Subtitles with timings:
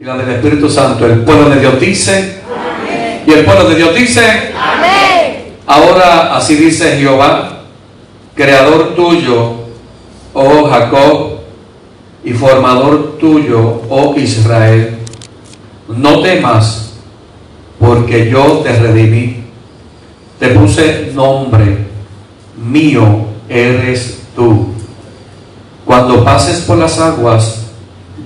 [0.00, 1.06] y la del Espíritu Santo.
[1.06, 2.40] El pueblo de Dios dice,
[3.26, 4.52] y el pueblo de Dios dice,
[5.66, 7.64] ahora así dice Jehová,
[8.34, 9.52] creador tuyo,
[10.32, 11.40] oh Jacob,
[12.24, 14.98] y formador tuyo, oh Israel.
[15.88, 16.94] No temas,
[17.78, 19.44] porque yo te redimí.
[20.38, 21.86] Te puse nombre,
[22.56, 24.68] mío eres tú.
[25.84, 27.61] Cuando pases por las aguas,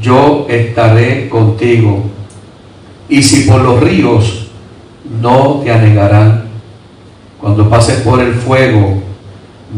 [0.00, 2.05] yo estaré contigo.
[3.09, 4.48] Y si por los ríos,
[5.20, 6.45] no te anegarán.
[7.41, 9.02] Cuando pases por el fuego,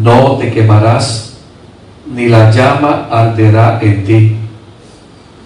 [0.03, 1.39] no te quemarás,
[2.15, 4.37] ni la llama arderá en ti.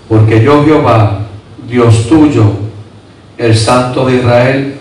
[0.08, 1.20] Porque yo Jehová,
[1.68, 2.52] Dios tuyo,
[3.38, 4.74] el Santo de Israel,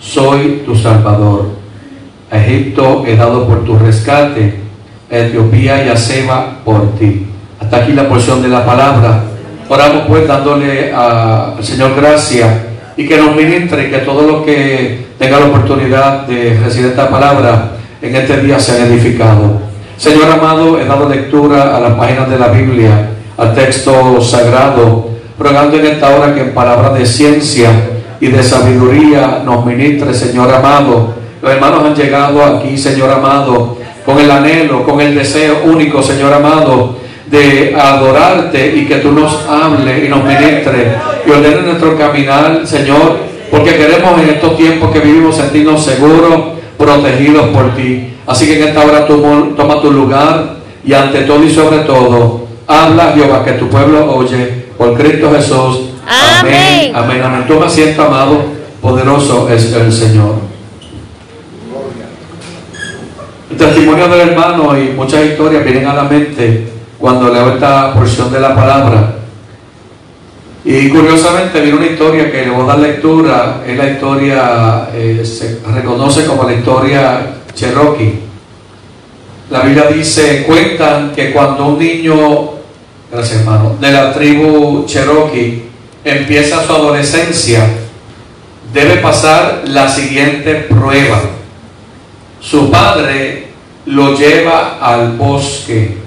[0.00, 1.50] soy tu Salvador.
[2.30, 4.60] Egipto he dado por tu rescate,
[5.10, 7.26] a Etiopía y a Seba por ti.
[7.60, 9.23] Hasta aquí la porción de la palabra.
[9.68, 15.06] Oramos pues dándole al Señor gracia y que nos ministre y que todos los que
[15.18, 17.70] tengan la oportunidad de recibir esta palabra
[18.02, 19.52] en este día sean edificados.
[19.96, 25.78] Señor amado, he dado lectura a las páginas de la Biblia, al texto sagrado, rogando
[25.78, 27.70] en esta hora que en palabras de ciencia
[28.20, 31.14] y de sabiduría nos ministre, Señor amado.
[31.40, 36.32] Los hermanos han llegado aquí, Señor amado, con el anhelo, con el deseo único, Señor
[36.34, 36.96] amado,
[37.34, 40.92] de adorarte y que tú nos hables y nos ministres
[41.26, 43.16] y ordenes nuestro caminar, Señor,
[43.50, 48.14] porque queremos en estos tiempos que vivimos sentirnos seguros, protegidos por ti.
[48.24, 49.20] Así que en esta hora tú
[49.56, 54.66] toma tu lugar y ante todo y sobre todo, habla Jehová, que tu pueblo oye,
[54.78, 55.90] por Cristo Jesús.
[56.06, 56.92] Amén.
[56.94, 57.20] Amén.
[57.20, 57.44] Amén.
[57.48, 58.44] Toma asiento, amado,
[58.80, 60.36] poderoso es el Señor.
[63.50, 68.32] El testimonio del hermano y muchas historias vienen a la mente cuando leo esta porción
[68.32, 69.16] de la palabra.
[70.64, 75.22] Y curiosamente viene una historia que le voy a dar lectura, es la historia, eh,
[75.24, 78.20] se reconoce como la historia Cherokee.
[79.50, 82.52] La Biblia dice, cuentan que cuando un niño,
[83.12, 85.64] gracias hermano, de la tribu Cherokee
[86.02, 87.68] empieza su adolescencia,
[88.72, 91.20] debe pasar la siguiente prueba.
[92.40, 93.48] Su padre
[93.84, 96.03] lo lleva al bosque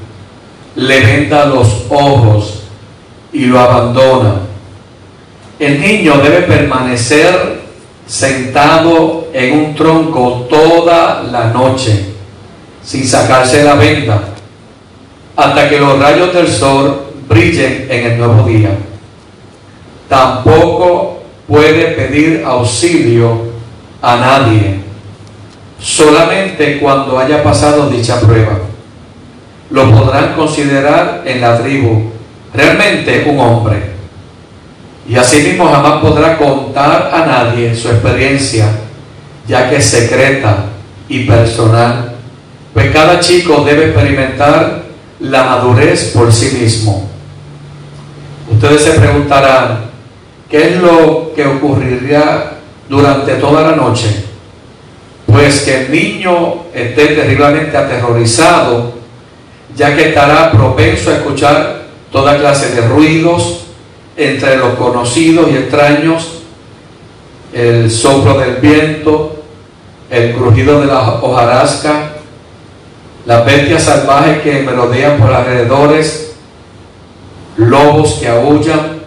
[0.77, 2.61] le venda los ojos
[3.33, 4.35] y lo abandona.
[5.59, 7.61] El niño debe permanecer
[8.05, 12.13] sentado en un tronco toda la noche
[12.83, 14.21] sin sacarse la venda
[15.35, 18.69] hasta que los rayos del sol brillen en el nuevo día.
[20.07, 23.47] Tampoco puede pedir auxilio
[24.01, 24.79] a nadie,
[25.79, 28.66] solamente cuando haya pasado dicha prueba
[29.69, 32.11] lo podrán considerar en la tribu
[32.53, 33.97] realmente un hombre.
[35.07, 38.67] Y asimismo jamás podrá contar a nadie su experiencia,
[39.47, 40.66] ya que es secreta
[41.07, 42.13] y personal.
[42.73, 44.83] Pues cada chico debe experimentar
[45.19, 47.09] la madurez por sí mismo.
[48.51, 49.85] Ustedes se preguntarán,
[50.50, 52.51] ¿qué es lo que ocurriría
[52.89, 54.25] durante toda la noche?
[55.25, 58.96] Pues que el niño esté terriblemente aterrorizado
[59.77, 63.65] ya que estará propenso a escuchar toda clase de ruidos
[64.15, 66.39] entre los conocidos y extraños,
[67.53, 69.43] el soplo del viento,
[70.09, 72.13] el crujido de la hojarasca,
[73.25, 76.33] las bestias salvajes que merodean por alrededores,
[77.57, 79.01] lobos que aullan,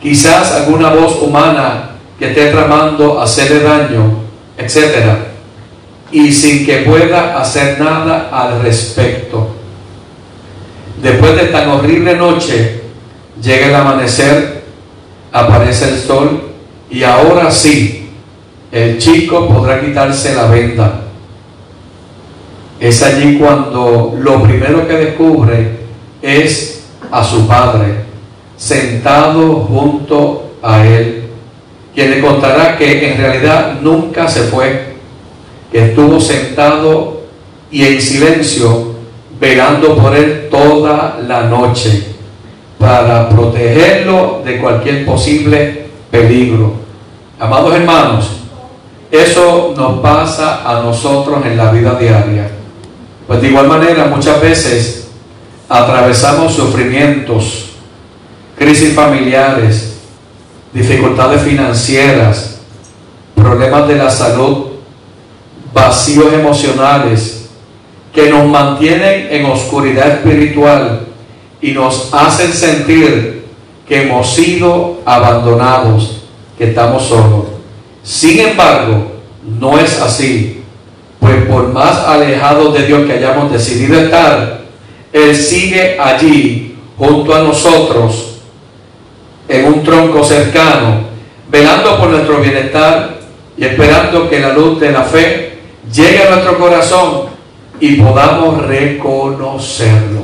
[0.00, 4.18] quizás alguna voz humana que esté tramando hacerle daño,
[4.56, 5.18] etc.
[6.10, 9.63] Y sin que pueda hacer nada al respecto.
[11.02, 12.80] Después de tan horrible noche,
[13.42, 14.62] llega el amanecer,
[15.32, 16.50] aparece el sol
[16.90, 18.10] y ahora sí,
[18.70, 21.00] el chico podrá quitarse la venda.
[22.78, 25.78] Es allí cuando lo primero que descubre
[26.22, 28.04] es a su padre,
[28.56, 31.24] sentado junto a él,
[31.94, 34.94] quien le contará que en realidad nunca se fue,
[35.70, 37.22] que estuvo sentado
[37.70, 38.93] y en silencio
[39.44, 42.14] velando por él toda la noche
[42.78, 46.72] para protegerlo de cualquier posible peligro.
[47.38, 48.30] Amados hermanos,
[49.10, 52.48] eso nos pasa a nosotros en la vida diaria.
[53.26, 55.08] Pues de igual manera muchas veces
[55.68, 57.66] atravesamos sufrimientos,
[58.56, 59.98] crisis familiares,
[60.72, 62.60] dificultades financieras,
[63.34, 64.68] problemas de la salud,
[65.74, 67.43] vacíos emocionales,
[68.14, 71.00] que nos mantienen en oscuridad espiritual
[71.60, 73.44] y nos hacen sentir
[73.88, 76.22] que hemos sido abandonados,
[76.56, 77.46] que estamos solos.
[78.04, 79.14] Sin embargo,
[79.58, 80.62] no es así,
[81.18, 84.60] pues por más alejados de Dios que hayamos decidido estar,
[85.12, 88.38] Él sigue allí junto a nosotros
[89.48, 91.00] en un tronco cercano,
[91.50, 93.18] velando por nuestro bienestar
[93.56, 95.58] y esperando que la luz de la fe
[95.92, 97.23] llegue a nuestro corazón
[97.80, 100.22] y podamos reconocerlo.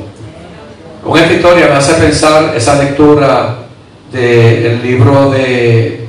[1.03, 3.57] Con esta historia me hace pensar esa lectura
[4.13, 6.07] del libro de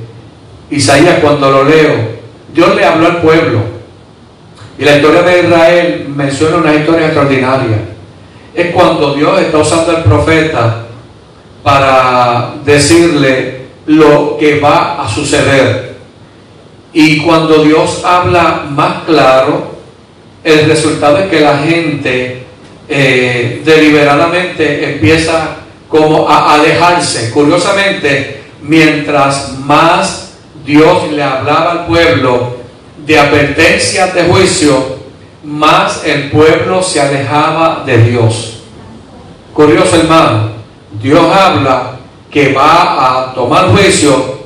[0.70, 2.22] Isaías cuando lo leo.
[2.52, 3.60] Dios le habló al pueblo.
[4.78, 7.78] Y la historia de Israel menciona una historia extraordinaria.
[8.54, 10.84] Es cuando Dios está usando al profeta
[11.62, 15.96] para decirle lo que va a suceder.
[16.92, 19.71] Y cuando Dios habla más claro,
[20.44, 22.42] el resultado es que la gente
[22.88, 25.56] eh, deliberadamente empieza
[25.88, 27.30] como a alejarse.
[27.30, 30.32] Curiosamente, mientras más
[30.64, 32.56] Dios le hablaba al pueblo
[33.04, 35.02] de advertencias de juicio,
[35.44, 38.62] más el pueblo se alejaba de Dios.
[39.52, 40.52] Curioso hermano,
[41.02, 41.98] Dios habla
[42.30, 44.40] que va a tomar juicio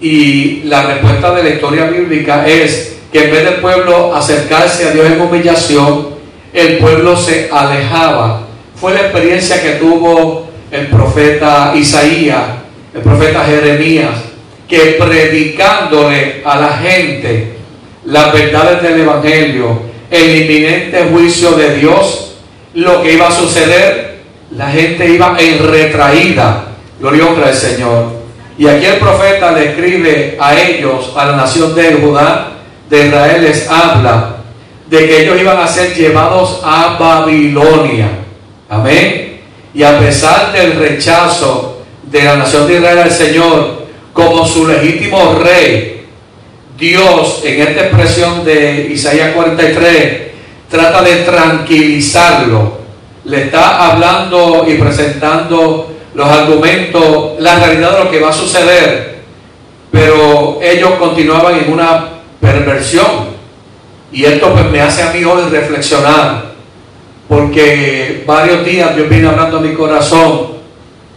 [0.00, 4.90] y la respuesta de la historia bíblica es que en vez del pueblo acercarse a
[4.90, 6.08] Dios en humillación,
[6.52, 8.42] el pueblo se alejaba.
[8.74, 12.42] Fue la experiencia que tuvo el profeta Isaías,
[12.94, 14.10] el profeta Jeremías,
[14.68, 17.54] que predicándole a la gente
[18.04, 22.34] las verdades del Evangelio, el inminente juicio de Dios,
[22.74, 24.18] lo que iba a suceder,
[24.50, 26.64] la gente iba en retraída.
[27.00, 28.18] Gloria al Señor.
[28.58, 32.57] Y aquí el profeta le escribe a ellos, a la nación de Judá,
[32.88, 34.36] de Israel, les habla
[34.88, 38.08] de que ellos iban a ser llevados a Babilonia.
[38.68, 39.40] Amén.
[39.74, 45.38] Y a pesar del rechazo de la nación de Israel al Señor como su legítimo
[45.42, 46.06] rey,
[46.78, 50.28] Dios en esta expresión de Isaías 43
[50.70, 52.78] trata de tranquilizarlo.
[53.24, 59.18] Le está hablando y presentando los argumentos, la realidad de lo que va a suceder.
[59.90, 63.38] Pero ellos continuaban en una perversión
[64.10, 66.52] y esto pues me hace a mí hoy reflexionar,
[67.28, 70.58] porque varios días Dios viene hablando a mi corazón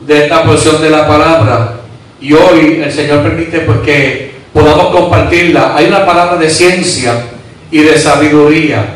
[0.01, 1.75] de esta porción de la palabra
[2.19, 5.73] y hoy el Señor permite pues que podamos compartirla.
[5.75, 7.27] Hay una palabra de ciencia
[7.71, 8.95] y de sabiduría.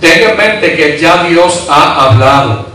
[0.00, 2.66] Tenga en mente que ya Dios ha hablado.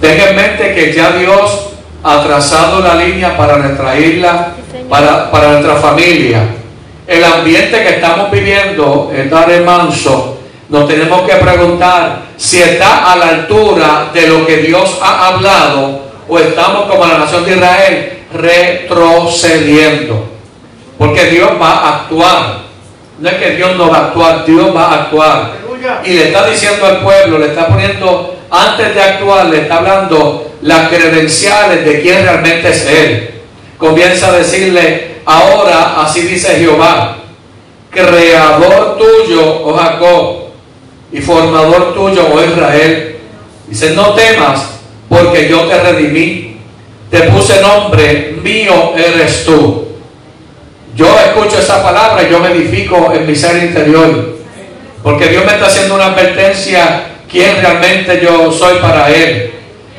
[0.00, 1.68] Tenga en mente que ya Dios
[2.02, 4.54] ha trazado la línea para nuestra isla,
[4.88, 6.59] para, para nuestra familia
[7.10, 13.16] el ambiente que estamos viviendo en Dare Manso, nos tenemos que preguntar si está a
[13.16, 18.18] la altura de lo que Dios ha hablado o estamos como la nación de Israel
[18.32, 20.24] retrocediendo.
[20.96, 22.58] Porque Dios va a actuar.
[23.18, 25.52] No es que Dios no va a actuar, Dios va a actuar.
[26.04, 30.52] Y le está diciendo al pueblo, le está poniendo, antes de actuar, le está hablando
[30.62, 33.30] las credenciales de quién realmente es Él.
[33.78, 37.18] Comienza a decirle, Ahora así dice Jehová,
[37.90, 40.36] creador tuyo, oh Jacob,
[41.12, 43.16] y formador tuyo, oh Israel.
[43.68, 46.56] Dice, no temas, porque yo te redimí,
[47.10, 49.86] te puse nombre, mío eres tú.
[50.96, 54.38] Yo escucho esa palabra y yo me edifico en mi ser interior.
[55.02, 59.52] Porque Dios me está haciendo una advertencia quién realmente yo soy para Él.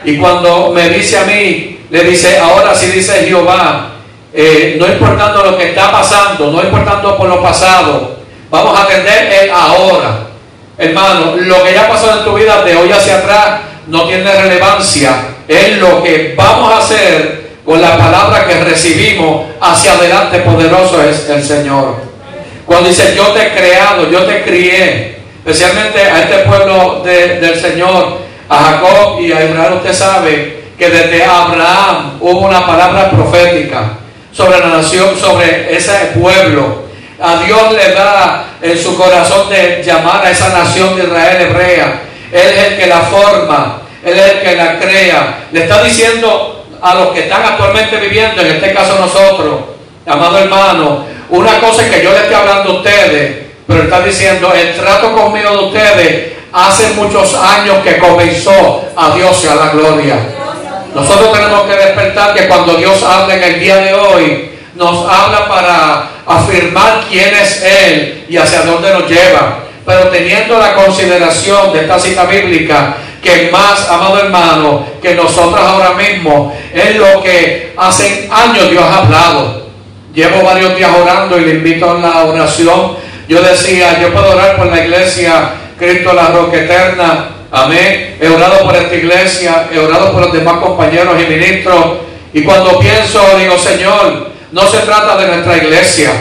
[0.03, 3.90] Y cuando me dice a mí, le dice, ahora sí dice Jehová,
[4.33, 8.17] eh, no importando lo que está pasando, no importando por lo pasado,
[8.49, 10.27] vamos a atender el ahora.
[10.77, 15.11] Hermano, lo que ya pasó en tu vida de hoy hacia atrás no tiene relevancia.
[15.47, 21.29] Es lo que vamos a hacer con la palabra que recibimos hacia adelante poderoso es
[21.29, 21.97] el Señor.
[22.65, 28.19] Cuando dice yo te he creado, yo te crié, especialmente a este pueblo del Señor,
[28.47, 33.97] a Jacob y a Israel, usted sabe que desde Abraham hubo una palabra profética
[34.31, 36.83] sobre la nación, sobre ese pueblo.
[37.21, 42.01] A Dios le da en su corazón de llamar a esa nación de Israel hebrea.
[42.31, 45.45] Él es el que la forma, Él es el que la crea.
[45.51, 49.59] Le está diciendo a los que están actualmente viviendo, en este caso nosotros,
[50.05, 54.51] amado hermano, una cosa es que yo le estoy hablando a ustedes, pero está diciendo,
[54.53, 59.69] el trato conmigo de ustedes hace muchos años que comenzó a Dios y a la
[59.69, 60.15] gloria.
[60.93, 65.47] Nosotros tenemos que despertar que cuando Dios habla en el día de hoy, nos habla
[65.47, 69.59] para afirmar quién es Él y hacia dónde nos lleva.
[69.85, 75.91] Pero teniendo la consideración de esta cita bíblica, que más, amado hermano, que nosotros ahora
[75.93, 79.61] mismo es lo que hace años Dios ha hablado.
[80.13, 82.97] Llevo varios días orando y le invito a la oración.
[83.27, 87.29] Yo decía, yo puedo orar por la iglesia Cristo la Roca Eterna.
[87.51, 88.17] Amén.
[88.19, 91.85] He orado por esta iglesia, he orado por los demás compañeros y ministros.
[92.33, 96.11] Y cuando pienso, digo, Señor, no se trata de nuestra iglesia.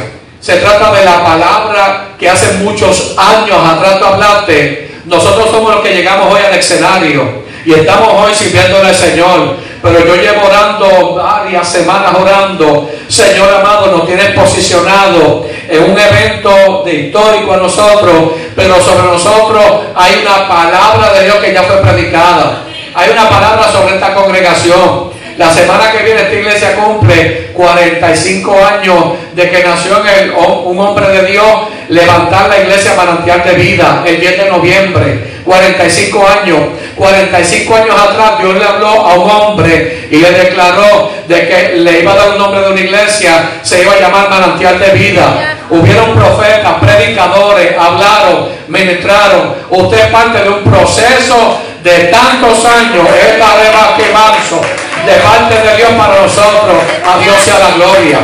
[0.40, 4.90] Se trata de la palabra que hace muchos años atrás tú hablaste.
[5.04, 9.56] Nosotros somos los que llegamos hoy al escenario y estamos hoy sirviéndole al Señor.
[9.82, 12.90] Pero yo llevo orando varias semanas orando.
[13.08, 19.64] Señor amado, nos tienes posicionado en un evento de histórico a nosotros, pero sobre nosotros
[19.94, 22.64] hay una palabra de Dios que ya fue predicada.
[22.94, 25.10] Hay una palabra sobre esta congregación.
[25.38, 31.08] La semana que viene esta iglesia cumple 45 años de que nació en un hombre
[31.08, 31.46] de Dios
[31.88, 35.29] levantar la iglesia manantial de vida el 10 de noviembre.
[35.50, 36.60] 45 años.
[36.94, 42.00] 45 años atrás Dios le habló a un hombre y le declaró de que le
[42.00, 45.56] iba a dar un nombre de una iglesia, se iba a llamar manantial de vida.
[45.68, 49.54] Hubieron profetas, predicadores, hablaron, ministraron.
[49.70, 53.08] Usted parte de un proceso de tantos años.
[53.08, 54.08] Es la de que
[55.10, 56.78] de parte de Dios para nosotros.
[57.04, 58.18] A Dios sea la gloria.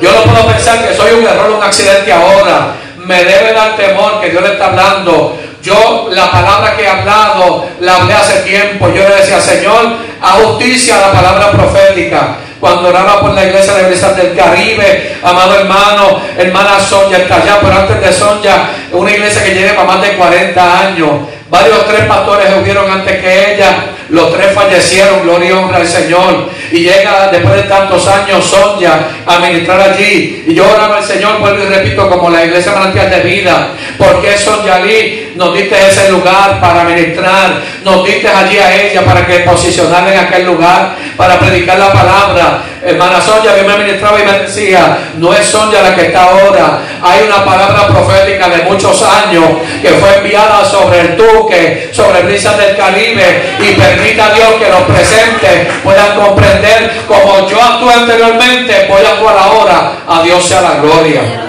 [0.00, 2.76] Yo no puedo pensar que soy un error, un accidente ahora.
[2.96, 5.38] Me debe dar temor que Dios le está hablando.
[5.68, 8.88] Yo la palabra que he hablado la hablé hace tiempo.
[8.88, 12.38] Yo le decía, Señor, a justicia la palabra profética.
[12.58, 17.58] Cuando oraba por la iglesia de iglesia del Caribe, amado hermano, hermana Sonia está allá,
[17.60, 21.10] pero antes de Sonia, una iglesia que lleva más de 40 años.
[21.50, 23.86] Varios tres pastores hubieron antes que ella.
[24.10, 26.50] Los tres fallecieron, gloria y honra al Señor.
[26.70, 30.44] Y llega después de tantos años Sonia a ministrar allí.
[30.46, 33.68] Y yo oraba al Señor, vuelvo y repito, como la iglesia manantial de vida.
[33.96, 37.62] Porque Sonia allí nos diste ese lugar para ministrar.
[37.82, 42.62] Nos diste allí a ella para que posicionara en aquel lugar, para predicar la palabra.
[42.82, 46.80] Hermana Sonia que me ministraba y me decía, no es Sonia la que está ahora.
[47.02, 49.44] Hay una palabra profética de muchos años
[49.82, 54.70] que fue enviada sobre el Duque, sobre brisas del Caribe y permita a Dios que
[54.70, 59.92] los presentes puedan comprender como yo actué anteriormente, voy a actuar ahora.
[60.06, 61.47] A Dios sea la gloria.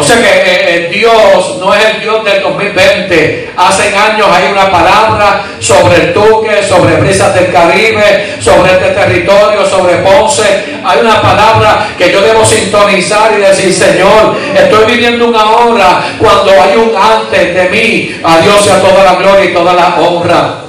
[0.00, 3.50] O sea que eh, eh, Dios no es el Dios del 2020.
[3.54, 9.66] Hace años hay una palabra sobre el Duque, sobre Brisas del Caribe, sobre este territorio,
[9.68, 10.78] sobre Ponce.
[10.82, 16.50] Hay una palabra que yo debo sintonizar y decir, Señor, estoy viviendo una hora cuando
[16.50, 18.20] hay un antes de mí.
[18.24, 20.60] A Dios sea toda la gloria y toda la honra.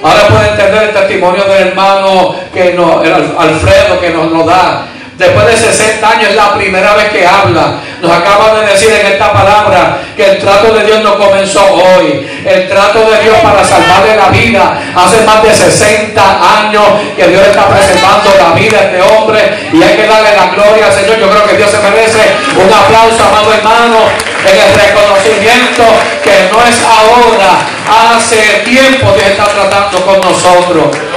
[0.00, 3.04] Ahora puede entender el testimonio del hermano que nos,
[3.36, 4.86] Alfredo que nos lo da.
[5.18, 7.80] Después de 60 años es la primera vez que habla.
[8.00, 12.28] Nos acaba de decir en esta palabra que el trato de Dios no comenzó hoy.
[12.44, 14.78] El trato de Dios para salvarle la vida.
[14.94, 16.22] Hace más de 60
[16.58, 16.84] años
[17.16, 20.86] que Dios está preservando la vida de este hombre y hay que darle la gloria
[20.86, 21.18] al Señor.
[21.18, 22.20] Yo creo que Dios se merece
[22.56, 23.98] un aplauso, amado hermano,
[24.44, 25.84] en el reconocimiento
[26.22, 27.76] que no es ahora.
[28.16, 31.15] Hace tiempo Dios está tratando con nosotros.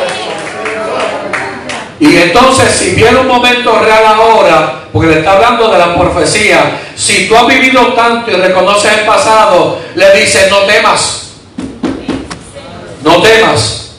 [2.00, 6.80] Y entonces, si viene un momento real ahora, porque le está hablando de la profecía,
[6.96, 11.32] si tú has vivido tanto y reconoces el pasado, le dice, no temas.
[13.04, 13.92] No temas.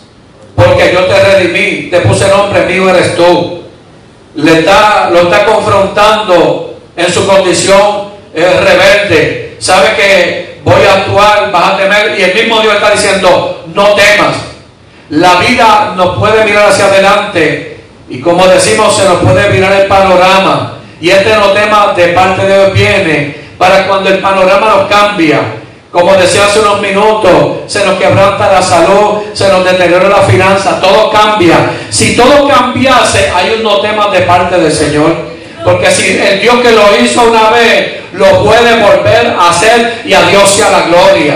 [0.56, 3.64] Porque yo te redimí, te puse nombre mío, eres tú.
[4.36, 9.56] Le está, lo está confrontando en su condición rebelde.
[9.58, 12.18] Sabe que voy a actuar, vas a temer.
[12.18, 14.36] Y el mismo Dios está diciendo, no temas.
[15.10, 17.79] La vida nos puede mirar hacia adelante
[18.10, 20.74] y como decimos, se nos puede mirar el panorama.
[21.00, 25.40] Y este tema de parte de Dios viene para cuando el panorama nos cambia.
[25.92, 27.32] Como decía hace unos minutos,
[27.66, 31.70] se nos quebranta la salud, se nos deteriora la finanza, todo cambia.
[31.88, 35.30] Si todo cambiase, hay un no tema de parte del Señor.
[35.64, 40.12] Porque si el Dios que lo hizo una vez, lo puede volver a hacer y
[40.14, 41.34] a Dios sea la gloria.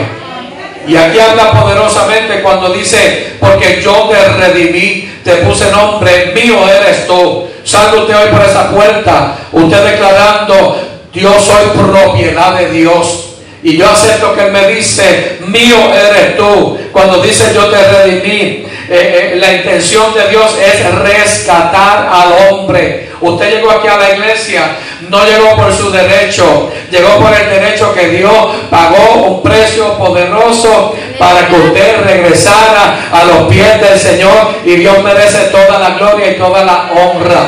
[0.87, 7.07] Y aquí habla poderosamente cuando dice, porque yo te redimí, te puse nombre, mío eres
[7.07, 7.49] tú.
[7.65, 10.79] Salga usted hoy por esa puerta, usted declarando,
[11.13, 13.31] Dios soy propiedad de Dios.
[13.63, 16.79] Y yo acepto que Él me dice, mío eres tú.
[16.93, 23.11] Cuando dice yo te redimí, eh, eh, la intención de Dios es rescatar al hombre.
[23.23, 24.77] Usted llegó aquí a la iglesia,
[25.15, 28.35] no llegó por su derecho, llegó por el derecho que Dios
[28.69, 35.01] pagó un precio poderoso para que usted regresara a los pies del Señor y Dios
[35.05, 37.43] merece toda la gloria y toda la honra.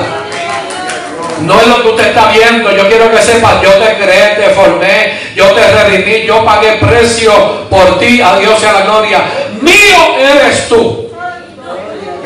[1.40, 2.70] No es lo que usted está viendo.
[2.70, 7.68] Yo quiero que sepa, yo te creé, te formé, yo te redimí, yo pagué precio
[7.68, 8.22] por ti.
[8.22, 9.24] A Dios sea la gloria.
[9.60, 11.10] Mío eres tú.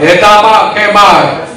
[0.00, 1.50] Está más que mal.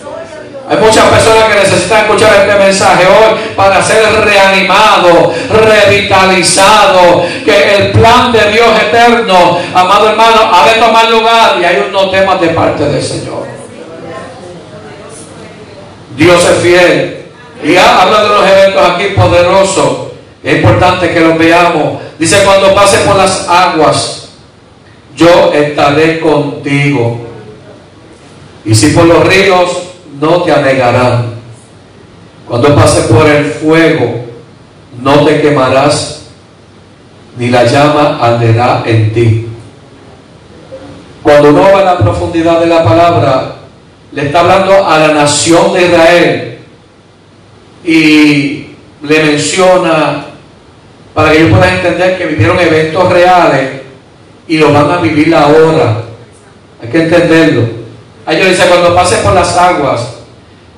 [0.70, 7.92] Hay muchas personas que necesitan escuchar este mensaje hoy para ser reanimado, revitalizado, que el
[7.92, 12.48] plan de Dios eterno, amado hermano, ha de tomar lugar y hay unos temas de
[12.50, 13.44] parte del Señor.
[16.16, 17.26] Dios es fiel
[17.62, 19.98] y habla de los eventos aquí poderosos.
[20.44, 22.02] Es importante que los veamos.
[22.18, 24.30] Dice, cuando pase por las aguas,
[25.16, 27.20] yo estaré contigo.
[28.66, 31.34] Y si por los ríos, no te anegarán.
[32.48, 34.26] Cuando pases por el fuego,
[35.02, 36.24] no te quemarás,
[37.38, 39.48] ni la llama arderá en ti.
[41.22, 43.56] Cuando uno va a la profundidad de la palabra,
[44.12, 46.58] le está hablando a la nación de Israel
[47.86, 48.68] y
[49.02, 50.26] le menciona
[51.14, 53.70] para que ellos puedan entender que vivieron eventos reales
[54.48, 56.04] y lo van a vivir ahora.
[56.82, 57.83] Hay que entenderlo.
[58.28, 60.16] Ellos dice, cuando pase por las aguas,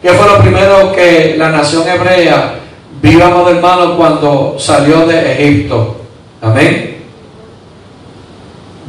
[0.01, 2.55] ¿qué fue lo primero que la nación hebrea
[3.01, 5.97] vio, amado hermano, cuando salió de Egipto?
[6.41, 7.03] Amén.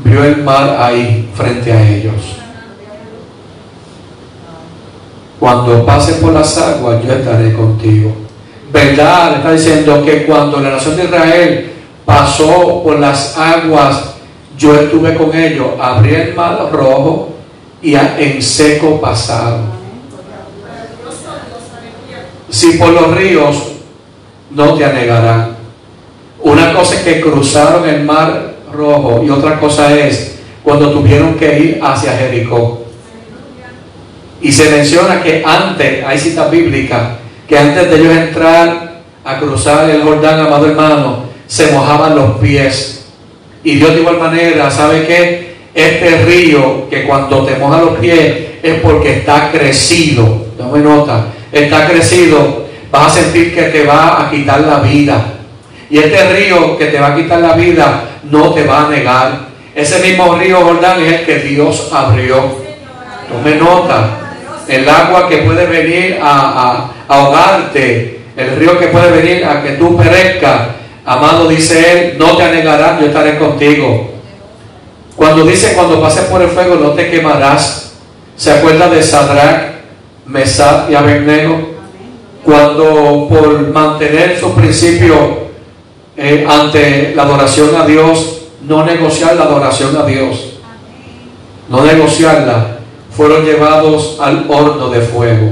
[0.04, 2.14] Vio el mar ahí frente a ellos.
[5.38, 8.12] Cuando pase por las aguas, yo estaré contigo.
[8.72, 9.36] ¿Verdad?
[9.36, 11.72] Está diciendo que cuando la nación de Israel
[12.06, 14.14] pasó por las aguas,
[14.56, 17.35] yo estuve con ellos, abrí el mar rojo
[17.86, 19.60] y en seco pasado.
[22.50, 23.54] Si por los ríos
[24.50, 25.54] no te anegarán.
[26.42, 31.58] Una cosa es que cruzaron el mar rojo y otra cosa es cuando tuvieron que
[31.60, 32.82] ir hacia Jericó.
[34.40, 39.88] Y se menciona que antes, hay cita bíblica, que antes de ellos entrar a cruzar
[39.90, 43.06] el Jordán, amado hermano, se mojaban los pies.
[43.62, 45.45] Y Dios de igual manera, ¿sabe qué?
[45.76, 50.46] Este río que cuando te moja los pies es porque está crecido.
[50.58, 51.26] Dame nota.
[51.52, 52.64] Está crecido.
[52.90, 55.34] Vas a sentir que te va a quitar la vida.
[55.90, 59.48] Y este río que te va a quitar la vida no te va a negar.
[59.74, 62.56] Ese mismo río Jordán es el que Dios abrió.
[63.28, 64.08] Tome nota.
[64.66, 68.20] El agua que puede venir a, a ahogarte.
[68.34, 70.68] El río que puede venir a que tú perezcas.
[71.04, 74.15] Amado, dice él, no te anegarán, yo estaré contigo.
[75.16, 77.92] Cuando dice, cuando pases por el fuego no te quemarás,
[78.36, 79.76] ¿se acuerda de Sadrach,
[80.26, 81.74] Mesach y Abednego?
[82.44, 85.46] Cuando por mantener su principio
[86.16, 90.58] eh, ante la adoración a Dios, no negociar la adoración a Dios,
[91.68, 92.78] no negociarla,
[93.10, 95.50] fueron llevados al horno de fuego.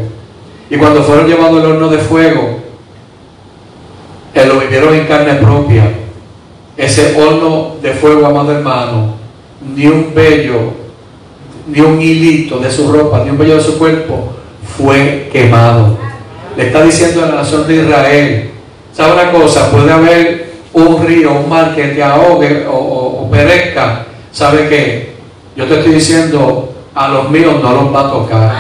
[0.69, 2.61] Y cuando fueron llevados al horno de fuego,
[4.35, 5.91] eh, lo vivieron en carne propia.
[6.77, 9.24] Ese horno de fuego, amado hermano,
[9.75, 10.73] ni un vello,
[11.67, 14.35] ni un hilito de su ropa, ni un vello de su cuerpo
[14.77, 15.97] fue quemado.
[16.57, 18.51] Le está diciendo a la nación de Israel,
[18.93, 19.71] ¿sabe una cosa?
[19.71, 24.07] Puede haber un río, un mar que te ahogue o, perezca.
[24.33, 25.15] ¿Sabe qué?
[25.57, 28.53] Yo te estoy diciendo, a los míos no los va a tocar.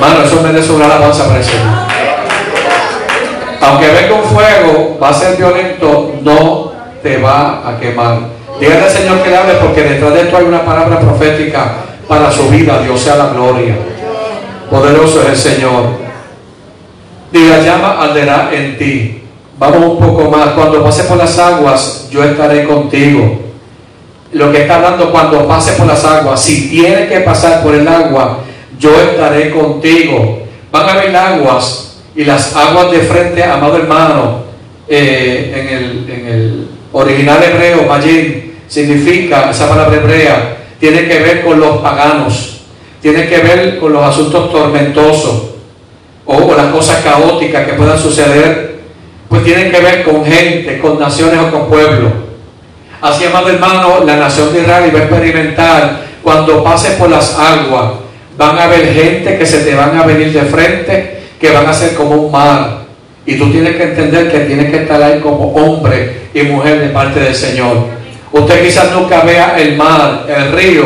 [0.00, 1.90] Mano, eso merece una alabanza para el Señor.
[3.60, 6.72] Aunque venga un fuego, va a ser violento, no
[7.02, 8.39] te va a quemar.
[8.60, 12.30] Dígale al Señor que le hable porque detrás de esto hay una palabra profética para
[12.30, 12.82] su vida.
[12.82, 13.74] Dios sea la gloria.
[14.70, 15.84] Poderoso es el Señor.
[17.32, 19.22] La llama arderá en ti.
[19.58, 20.50] Vamos un poco más.
[20.50, 23.40] Cuando pase por las aguas, yo estaré contigo.
[24.32, 27.88] Lo que está hablando cuando pase por las aguas, si tiene que pasar por el
[27.88, 28.40] agua,
[28.78, 30.40] yo estaré contigo.
[30.70, 34.42] Van a haber aguas y las aguas de frente, amado hermano,
[34.86, 38.39] eh, en, el, en el original hebreo, Mayim,
[38.70, 42.60] significa, esa palabra hebrea, tiene que ver con los paganos,
[43.02, 45.50] tiene que ver con los asuntos tormentosos
[46.24, 48.78] o con las cosas caóticas que puedan suceder,
[49.28, 52.12] pues tienen que ver con gente, con naciones o con pueblos.
[53.02, 57.94] Así, amado hermano, la nación de Israel va a experimentar cuando pases por las aguas,
[58.38, 61.74] van a haber gente que se te van a venir de frente, que van a
[61.74, 62.84] ser como un mar.
[63.26, 66.88] Y tú tienes que entender que tienes que estar ahí como hombre y mujer de
[66.88, 67.99] parte del Señor.
[68.32, 70.84] Usted quizás nunca vea el mar, el río,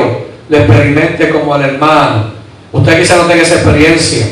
[0.48, 2.32] lo experimente como el hermano.
[2.72, 4.26] Usted quizás no tenga esa experiencia.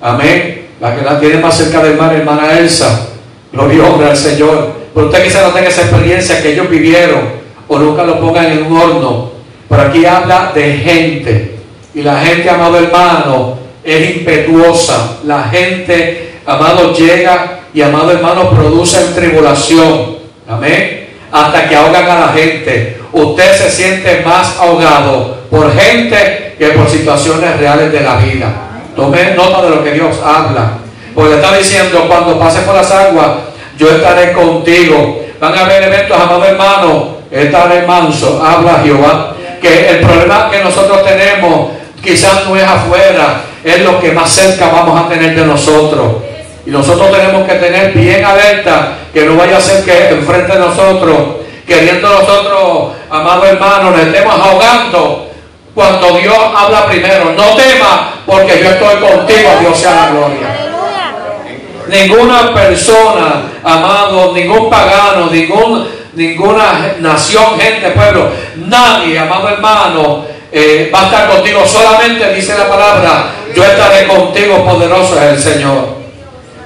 [0.00, 0.68] Amén.
[0.80, 3.08] La que la tiene más cerca del mar, hermana Elsa.
[3.52, 4.72] Gloria honra al Señor.
[4.94, 8.66] Pero usted quizás no tenga esa experiencia que ellos vivieron o nunca lo pongan en
[8.66, 9.30] un horno.
[9.68, 11.56] Pero aquí habla de gente.
[11.92, 15.18] Y la gente, amado hermano, es impetuosa.
[15.24, 20.18] La gente, amado, llega y amado hermano, produce tribulación.
[20.46, 21.03] Amén
[21.34, 22.96] hasta que ahogan a la gente.
[23.12, 28.46] Usted se siente más ahogado por gente que por situaciones reales de la vida.
[28.94, 30.78] Tome nota de lo que Dios habla.
[31.12, 33.30] Porque está diciendo, cuando pases por las aguas,
[33.76, 35.24] yo estaré contigo.
[35.40, 39.34] Van a haber eventos, amado hermano, estaré manso, habla Jehová.
[39.60, 41.70] Que el problema que nosotros tenemos
[42.00, 46.22] quizás no es afuera, es lo que más cerca vamos a tener de nosotros.
[46.64, 50.58] Y nosotros tenemos que tener bien alerta que no vaya a ser que enfrente de
[50.58, 51.16] nosotros,
[51.64, 55.30] queriendo nosotros, amado hermano, nos estemos ahogando
[55.72, 57.32] cuando Dios habla primero.
[57.36, 60.48] No temas porque yo estoy contigo, Dios sea la gloria.
[61.86, 71.02] Ninguna persona, amado, ningún pagano, ningún, ninguna nación, gente, pueblo, nadie, amado hermano, eh, va
[71.02, 71.62] a estar contigo.
[71.64, 75.93] Solamente dice la palabra, yo estaré contigo, poderoso es el Señor.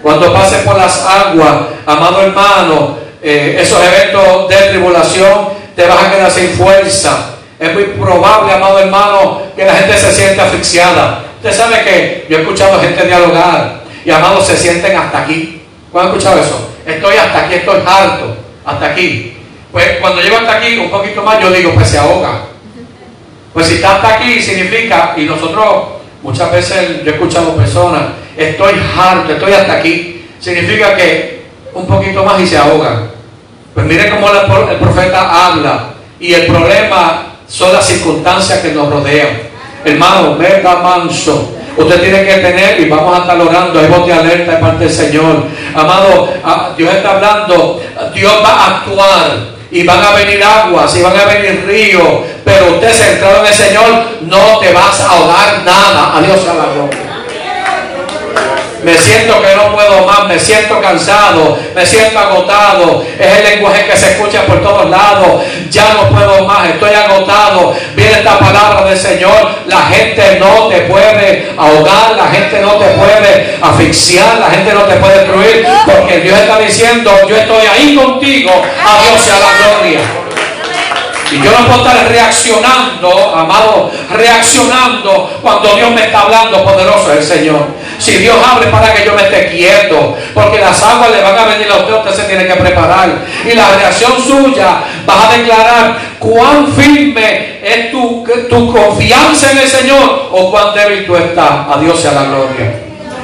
[0.02, 1.56] Cuando pases por las aguas,
[1.86, 7.34] amado hermano, eh, esos eventos de tribulación, te vas a quedar sin fuerza.
[7.58, 11.24] Es muy probable, amado hermano, que la gente se siente asfixiada.
[11.36, 15.62] Usted sabe que yo he escuchado gente dialogar y amados se sienten hasta aquí.
[15.90, 16.70] ¿Cuándo han escuchado eso?
[16.86, 19.36] Estoy hasta aquí, estoy harto, hasta aquí.
[19.72, 22.42] Pues cuando llego hasta aquí, un poquito más, yo digo, pues se ahoga.
[23.52, 28.02] Pues si está hasta aquí, significa, y nosotros muchas veces yo he escuchado personas,
[28.36, 33.10] estoy harto, estoy hasta aquí, significa que un poquito más y se ahogan.
[33.74, 39.48] Pues mire cómo el profeta habla, y el problema son las circunstancias que nos rodean.
[39.84, 41.54] Hermano, venga manso.
[41.76, 44.84] Usted tiene que tener, y vamos a estar orando, hay voz de alerta de parte
[44.84, 45.44] del Señor.
[45.74, 47.80] Amado, ah, Dios está hablando,
[48.12, 49.57] Dios va a actuar.
[49.70, 53.54] Y van a venir aguas, y van a venir ríos, pero usted centrado en el
[53.54, 56.16] Señor, no te vas a ahogar nada.
[56.16, 57.07] Adiós a la gloria.
[58.82, 63.04] Me siento que no puedo más, me siento cansado, me siento agotado.
[63.18, 65.42] Es el lenguaje que se escucha por todos lados.
[65.70, 67.74] Ya no puedo más, estoy agotado.
[67.94, 69.50] Viene esta palabra del Señor.
[69.66, 74.82] La gente no te puede ahogar, la gente no te puede asfixiar, la gente no
[74.82, 75.66] te puede destruir.
[75.84, 78.50] Porque Dios está diciendo, yo estoy ahí contigo.
[78.52, 80.00] A Dios sea la gloria.
[81.30, 87.22] Y yo no puedo estar reaccionando, amado, reaccionando cuando Dios me está hablando poderoso el
[87.22, 87.66] Señor.
[87.98, 91.44] Si Dios abre para que yo me esté quieto, porque las aguas le van a
[91.44, 93.10] venir a usted, usted se tiene que preparar.
[93.44, 99.68] Y la reacción suya va a declarar cuán firme es tu, tu confianza en el
[99.68, 101.68] Señor o cuán débil tú estás.
[101.70, 102.72] A Dios sea la gloria.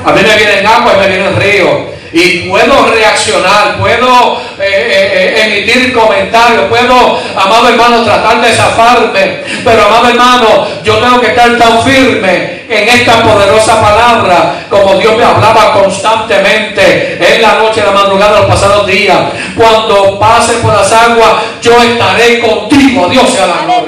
[0.04, 5.34] A mí me vienen agua y me vienen río y puedo reaccionar, puedo eh, eh,
[5.36, 11.26] eh, emitir comentarios, puedo, amado hermano, tratar de zafarme, pero amado hermano, yo tengo que
[11.26, 17.80] estar tan firme en esta poderosa palabra como Dios me hablaba constantemente en la noche,
[17.80, 19.18] en la madrugada, los pasados días.
[19.56, 23.83] Cuando pase por las aguas, yo estaré contigo, Dios sea la.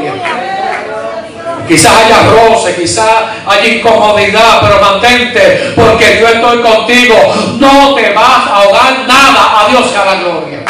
[1.69, 3.09] Quizás haya roce, quizás
[3.47, 7.17] haya incomodidad, pero mantente, porque yo estoy contigo.
[7.59, 9.65] No te vas a ahogar nada.
[9.65, 10.61] A Dios sea la gloria.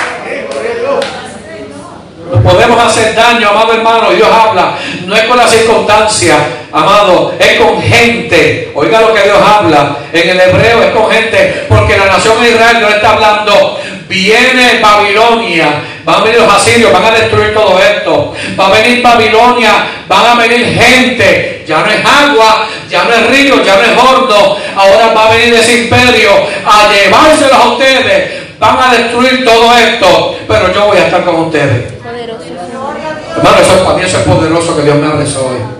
[2.33, 4.11] No podemos hacer daño, amado hermano.
[4.11, 4.75] Dios habla.
[5.07, 6.37] No es con las circunstancias,
[6.73, 7.35] amado.
[7.39, 8.73] Es con gente.
[8.75, 9.97] Oiga lo que Dios habla.
[10.13, 11.67] En el hebreo es con gente.
[11.69, 13.81] Porque la nación de Israel no está hablando.
[14.09, 18.33] Viene Babilonia Van a venir los asirios, van a destruir todo esto.
[18.59, 19.73] Va a venir Babilonia,
[20.07, 21.64] van a venir gente.
[21.66, 24.57] Ya no es agua, ya no es río, ya no es horno.
[24.77, 26.31] Ahora va a venir ese imperio
[26.64, 28.31] a llevárselos a ustedes.
[28.61, 31.92] Van a destruir todo esto, pero yo voy a estar con ustedes.
[33.37, 35.76] Hermano, eso es para mí, eso es poderoso que Dios me hable hoy.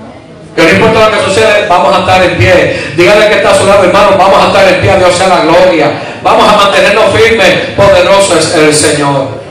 [0.57, 2.93] Que no importa lo que suceda, vamos a estar en pie.
[2.97, 5.29] Dígale que está a su lado, hermano, vamos a estar en pie, a Dios sea
[5.29, 5.91] la gloria.
[6.23, 9.47] Vamos a mantenernos firmes, poderoso es el Señor.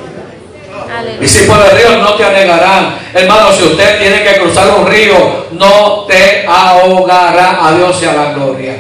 [1.22, 2.98] Y si por el río no te anegarán.
[3.14, 7.68] Hermano, si usted tiene que cruzar un río, no te ahogará.
[7.68, 8.74] A Dios sea la gloria.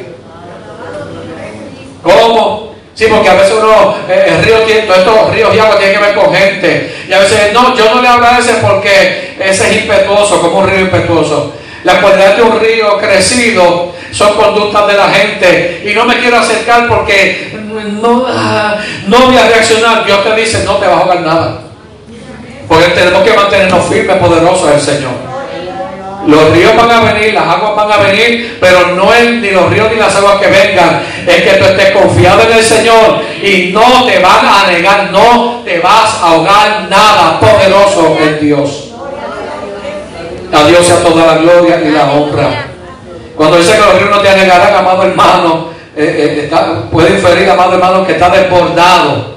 [2.01, 2.75] ¿Cómo?
[2.93, 5.97] Sí, porque a veces uno, eh, el río tiene, todos estos ríos y agua tienen
[5.97, 6.95] que ver con gente.
[7.09, 10.59] Y a veces, no, yo no le hablo a ese porque ese es impetuoso, como
[10.59, 11.53] un río impetuoso.
[11.85, 15.83] La cualidad de un río crecido son conductas de la gente.
[15.85, 17.51] Y no me quiero acercar porque
[18.01, 18.25] no,
[19.07, 20.03] no voy a reaccionar.
[20.03, 21.59] Dios te dice, no te va a ahogar nada.
[22.67, 25.11] Porque tenemos que mantenernos firmes, poderosos el Señor.
[26.25, 29.69] Los ríos van a venir, las aguas van a venir, pero no es ni los
[29.69, 31.03] ríos ni las aguas que vengan.
[31.27, 35.61] Es que tú estés confiado en el Señor y no te van a negar, no
[35.63, 37.39] te vas a ahogar nada.
[37.39, 38.94] Poderoso es Dios.
[40.65, 42.65] A Dios sea toda la gloria y la honra.
[43.35, 46.55] Cuando dice que los ríos no te anegarán, amado hermano, eh, eh,
[46.91, 49.35] puede inferir, amado hermano, que está desbordado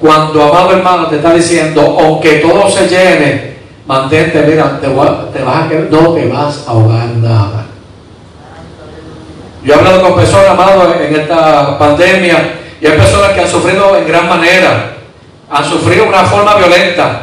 [0.00, 5.08] cuando, amado hermano, te está diciendo, aunque todo se llene, Mantente, mira, te, te vas
[5.08, 7.64] a no te vas a ahogar nada.
[9.62, 13.96] Yo he hablado con personas, amado, en esta pandemia, y hay personas que han sufrido
[13.96, 14.96] en gran manera,
[15.50, 17.22] han sufrido de una forma violenta,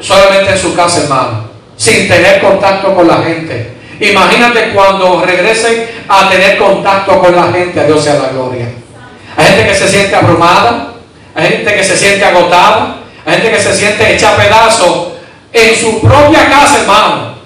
[0.00, 1.45] solamente en su casa, hermano,
[1.76, 3.72] sin tener contacto con la gente.
[4.00, 8.66] Imagínate cuando regresen a tener contacto con la gente, a Dios sea la gloria.
[9.36, 10.92] Hay gente que se siente abrumada,
[11.34, 15.08] hay gente que se siente agotada, hay gente que se siente hecha a pedazos
[15.52, 17.36] en su propia casa, hermano.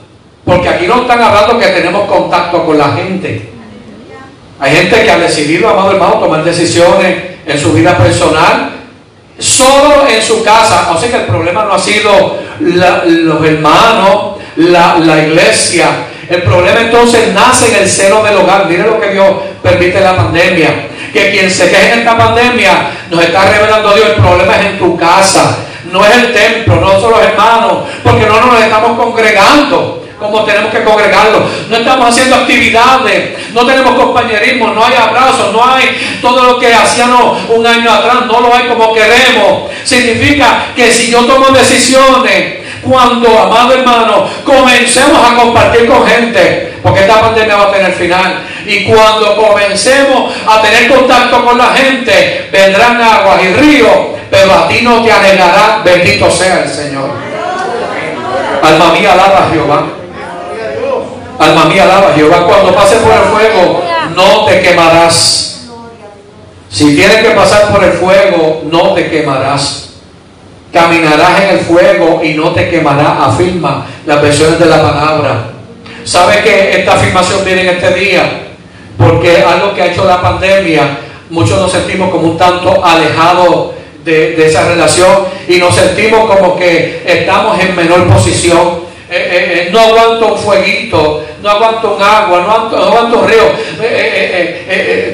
[0.44, 3.50] Porque aquí no están hablando que tenemos contacto con la gente.
[4.58, 7.16] Hay gente que ha decidido, amado hermano, tomar decisiones
[7.46, 8.72] en su vida personal,
[9.38, 10.94] solo en su casa.
[10.98, 15.88] Sea que el problema no ha sido los hermanos, la, la iglesia,
[16.30, 18.66] el problema entonces nace en el seno del hogar.
[18.66, 19.26] Mire lo que Dios
[19.60, 20.86] permite la pandemia.
[21.12, 24.10] Que quien se queje en esta pandemia nos está revelando Dios.
[24.10, 25.58] El problema es en tu casa.
[25.90, 27.82] No es el templo, no son los hermanos.
[28.04, 31.46] Porque no nos estamos congregando como tenemos que congregarlo.
[31.68, 36.72] No estamos haciendo actividades, no tenemos compañerismo, no hay abrazos, no hay todo lo que
[36.72, 39.70] hacíamos un año atrás, no lo hay como queremos.
[39.82, 47.00] Significa que si yo tomo decisiones cuando, amado hermano, comencemos a compartir con gente, porque
[47.00, 52.48] esta pandemia va a tener final, y cuando comencemos a tener contacto con la gente,
[52.52, 53.98] vendrán aguas y ríos,
[54.30, 57.10] pero a ti no te anegará, bendito sea el Señor.
[58.62, 59.99] Alma mía, alaba a Jehová.
[61.40, 62.44] Alma mía, alaba Jehová.
[62.46, 63.82] Cuando pases por el fuego,
[64.14, 65.68] no te quemarás.
[66.68, 69.94] Si tienes que pasar por el fuego, no te quemarás.
[70.70, 75.50] Caminarás en el fuego y no te quemará, afirma las versiones de la palabra.
[76.04, 78.42] ¿Sabe que esta afirmación viene en este día?
[78.98, 80.98] Porque algo que ha hecho la pandemia,
[81.30, 83.70] muchos nos sentimos como un tanto alejados
[84.04, 88.89] de, esa relación y nos sentimos como que estamos en menor posición.
[89.12, 93.42] Eh, eh, eh, no aguanto un fueguito, no aguanto un agua, no aguanto, un río,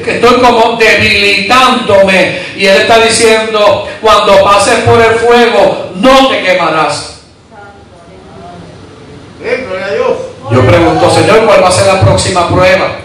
[0.07, 2.41] estoy como debilitándome.
[2.57, 7.21] Y Él está diciendo, cuando pases por el fuego, no te quemarás.
[10.53, 12.99] Yo pregunto, Señor, ¿cuál va a ser la próxima prueba?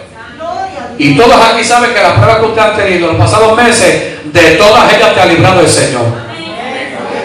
[0.97, 4.25] Y todos aquí saben que las pruebas que usted ha tenido en los pasados meses,
[4.25, 6.20] de todas ellas te ha librado el Señor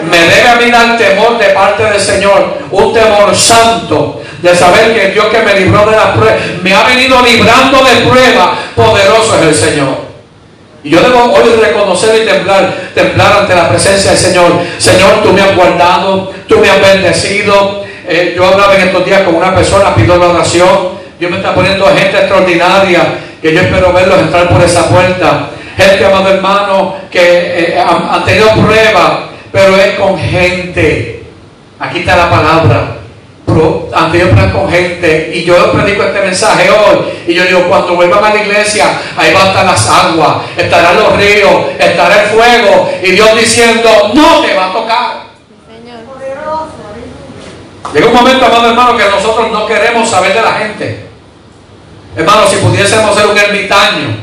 [0.09, 4.93] me debe a mí dar temor de parte del Señor, un temor santo, de saber
[4.93, 9.35] que Dios que me libró de las pruebas, me ha venido librando de pruebas, poderoso
[9.37, 10.07] es el Señor.
[10.83, 14.53] Y yo debo hoy reconocer y temblar, temblar ante la presencia del Señor.
[14.77, 17.83] Señor, tú me has guardado, tú me has bendecido.
[18.07, 20.97] Eh, yo hablaba en estos días con una persona, pido la oración.
[21.19, 23.01] Dios me está poniendo gente extraordinaria
[23.41, 25.49] que yo espero verlos entrar por esa puerta.
[25.75, 29.11] Gente, amado hermano, que eh, han, tenido pruebas,
[29.51, 31.23] pero es con gente.
[31.79, 32.97] Aquí está la palabra.
[33.93, 38.23] Antes yo con gente y yo predico este mensaje hoy y yo digo cuando vuelvan
[38.23, 38.85] a la iglesia
[39.17, 43.89] ahí van a estar las aguas estarán los ríos estará el fuego y Dios diciendo
[44.13, 45.17] no te va a tocar
[47.93, 51.07] llega un momento amado hermano que nosotros no queremos saber de la gente
[52.15, 54.17] hermano si pudiésemos ser un ermitaño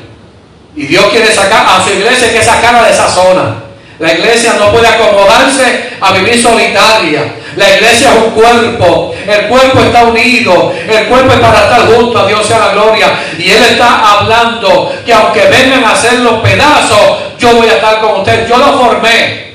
[0.77, 3.64] y Dios quiere sacar a su iglesia que sacarla de esa zona
[3.99, 7.35] la iglesia no puede acomodarse a vivir solitaria.
[7.57, 9.15] La iglesia es un cuerpo.
[9.27, 10.73] El cuerpo está unido.
[10.89, 13.07] El cuerpo es para estar junto a Dios sea la gloria.
[13.39, 18.01] Y Él está hablando que aunque vengan a hacer los pedazos, yo voy a estar
[18.01, 18.49] con ustedes.
[18.49, 19.55] Yo lo formé.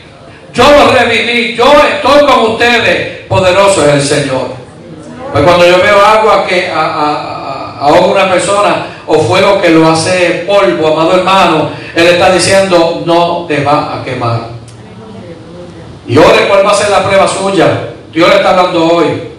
[0.54, 1.56] Yo lo reviví.
[1.56, 3.25] Yo estoy con ustedes.
[3.28, 4.54] Poderoso es el Señor.
[5.34, 7.38] Pues cuando yo veo agua que a
[7.88, 13.63] una persona o fuego que lo hace polvo, amado hermano, Él está diciendo, no te
[13.63, 14.50] va a quemar.
[16.08, 17.89] Y ore cuál va a ser la prueba suya.
[18.12, 19.30] Dios le está hablando hoy.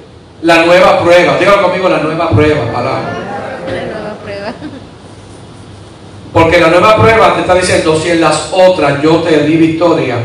[0.42, 1.36] La nueva prueba.
[1.36, 2.64] Dígalo conmigo, la nueva prueba.
[2.64, 4.54] La nueva prueba.
[6.32, 10.16] Porque la nueva prueba te está diciendo, si en las otras yo te di victoria,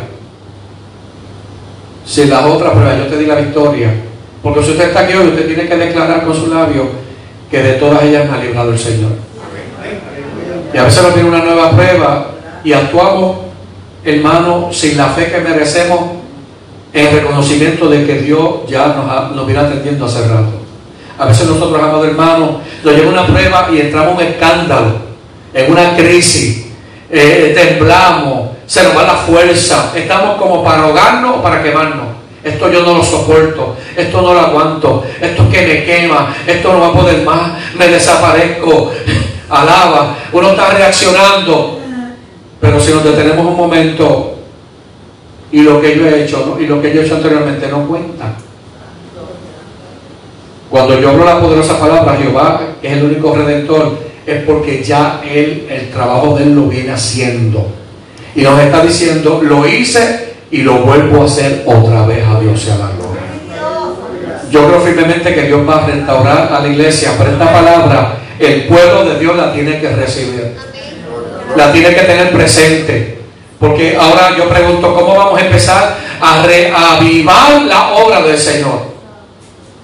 [2.05, 3.89] si en las otras pruebas yo te di la victoria,
[4.43, 7.04] porque si usted está aquí hoy, usted tiene que declarar con su labio
[7.49, 9.11] que de todas ellas me ha librado el Señor.
[10.73, 12.31] Y a veces nos viene una nueva prueba
[12.63, 13.37] y actuamos,
[14.03, 15.99] hermano, sin la fe que merecemos,
[16.91, 20.65] en reconocimiento de que Dios ya nos, nos viene atendiendo hace rato.
[21.17, 24.95] A veces nosotros, amados hermanos, nos lleva una prueba y entramos en escándalo,
[25.53, 26.67] en una crisis,
[27.09, 32.14] eh, temblamos, se nos va la fuerza, estamos como para ahogarnos o para quemarnos.
[32.45, 36.79] Esto yo no lo soporto, esto no lo aguanto, esto que me quema, esto no
[36.79, 38.91] va a poder más, me desaparezco.
[39.49, 41.79] Alaba, uno está reaccionando,
[42.61, 44.35] pero si nos detenemos un momento
[45.51, 48.35] y lo que yo he hecho y lo que yo he hecho anteriormente no cuenta.
[50.69, 55.65] Cuando yo hablo la poderosa palabra, Jehová, es el único redentor, es porque ya Él,
[55.67, 57.65] el trabajo de Él lo viene haciendo.
[58.35, 62.65] Y nos está diciendo, lo hice y lo vuelvo a hacer otra vez a Dios
[62.65, 63.21] y a la gloria.
[64.51, 68.63] Yo creo firmemente que Dios va a restaurar a la iglesia, pero esta palabra el
[68.65, 70.55] pueblo de Dios la tiene que recibir.
[71.55, 73.19] La tiene que tener presente.
[73.59, 78.93] Porque ahora yo pregunto, ¿cómo vamos a empezar a reavivar la obra del Señor?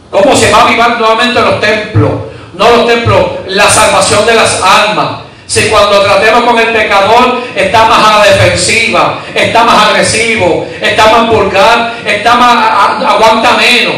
[0.10, 2.12] ¿Cómo se va a avivar nuevamente los templos?
[2.58, 5.21] No los templos, la salvación de las almas.
[5.52, 11.08] Si cuando tratemos con el pecador está más a la defensiva, está más agresivo, está
[11.08, 13.96] más vulgar, está más aguanta menos.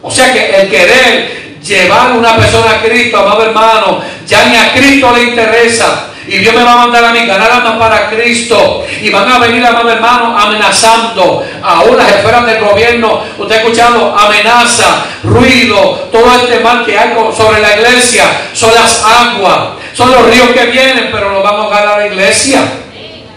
[0.00, 4.72] O sea que el querer llevar una persona a Cristo, amado hermano, ya ni a
[4.72, 6.06] Cristo le interesa.
[6.26, 8.86] Y Dios me va a mandar a mí ganar almas para Cristo.
[9.02, 11.44] Y van a venir, amado hermano, amenazando.
[11.62, 17.10] Aún las esferas del gobierno, usted ha escuchado amenaza, ruido, todo este mal que hay
[17.36, 18.24] sobre la iglesia.
[18.54, 22.06] Son las aguas, son los ríos que vienen, pero no van a ahogar a la
[22.06, 22.60] iglesia.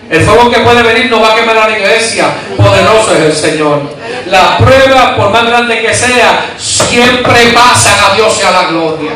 [0.09, 2.27] El fuego que puede venir no va a quemar a la iglesia.
[2.55, 3.81] Poderoso es el Señor.
[4.27, 9.11] La prueba, por más grande que sea, siempre pasan a Dios y a la gloria.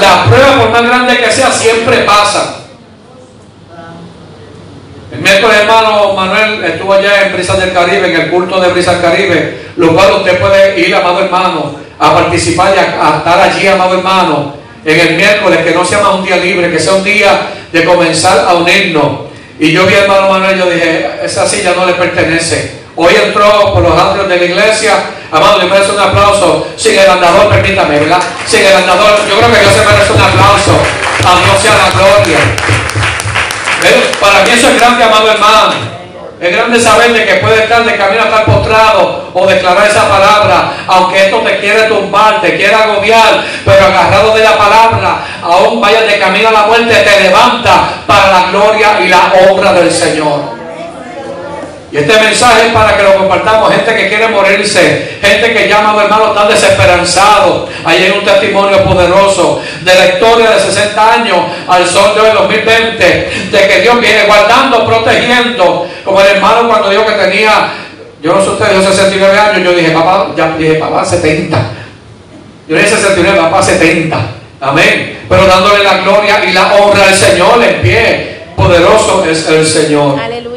[0.00, 2.58] La prueba, por más grande que sea, siempre pasa.
[5.10, 9.00] El miércoles, hermano Manuel estuvo allá en Brisas del Caribe, en el culto de Brisas
[9.00, 13.66] del Caribe, lo cual usted puede ir, amado hermano, a participar y a, estar allí,
[13.66, 14.54] amado hermano,
[14.88, 17.84] en el miércoles, que no sea más un día libre, que sea un día de
[17.84, 19.28] comenzar a unirnos.
[19.58, 22.78] Y yo vi al hermano Manuel, yo dije, esa silla no le pertenece.
[22.96, 24.94] Hoy entró por los atrios de la iglesia.
[25.30, 26.68] Amado, le merece un aplauso.
[26.76, 28.22] Sin el andador, permítame, ¿verdad?
[28.46, 30.72] Sin el andador, yo creo que Dios se merece un aplauso.
[31.26, 32.38] A Dios sea la gloria.
[34.20, 35.97] Para mí eso es grande, amado hermano.
[36.40, 40.08] Es grande saber de que puede estar de camino a estar postrado o declarar esa
[40.08, 45.80] palabra, aunque esto te quiere tumbar, te quiere agobiar, pero agarrado de la palabra, aún
[45.80, 49.90] vayas de camino a la muerte, te levanta para la gloria y la obra del
[49.90, 50.57] Señor.
[51.90, 53.72] Y este mensaje es para que lo compartamos.
[53.72, 57.66] Gente que quiere morirse, gente que llama a hermano tan desesperanzado.
[57.84, 62.30] Ahí hay un testimonio poderoso de la historia de 60 años al sol de hoy
[62.34, 65.88] 2020, de que Dios viene guardando, protegiendo.
[66.04, 67.72] Como el hermano cuando dijo que tenía,
[68.22, 71.58] yo no sé usted, yo 69 años, yo dije, papá, ya dije, papá, 70.
[72.68, 74.18] Yo dije 69, papá, 70.
[74.60, 75.20] Amén.
[75.26, 78.38] Pero dándole la gloria y la honra al Señor en pie.
[78.56, 80.18] Poderoso es el Señor.
[80.20, 80.47] Aleluya.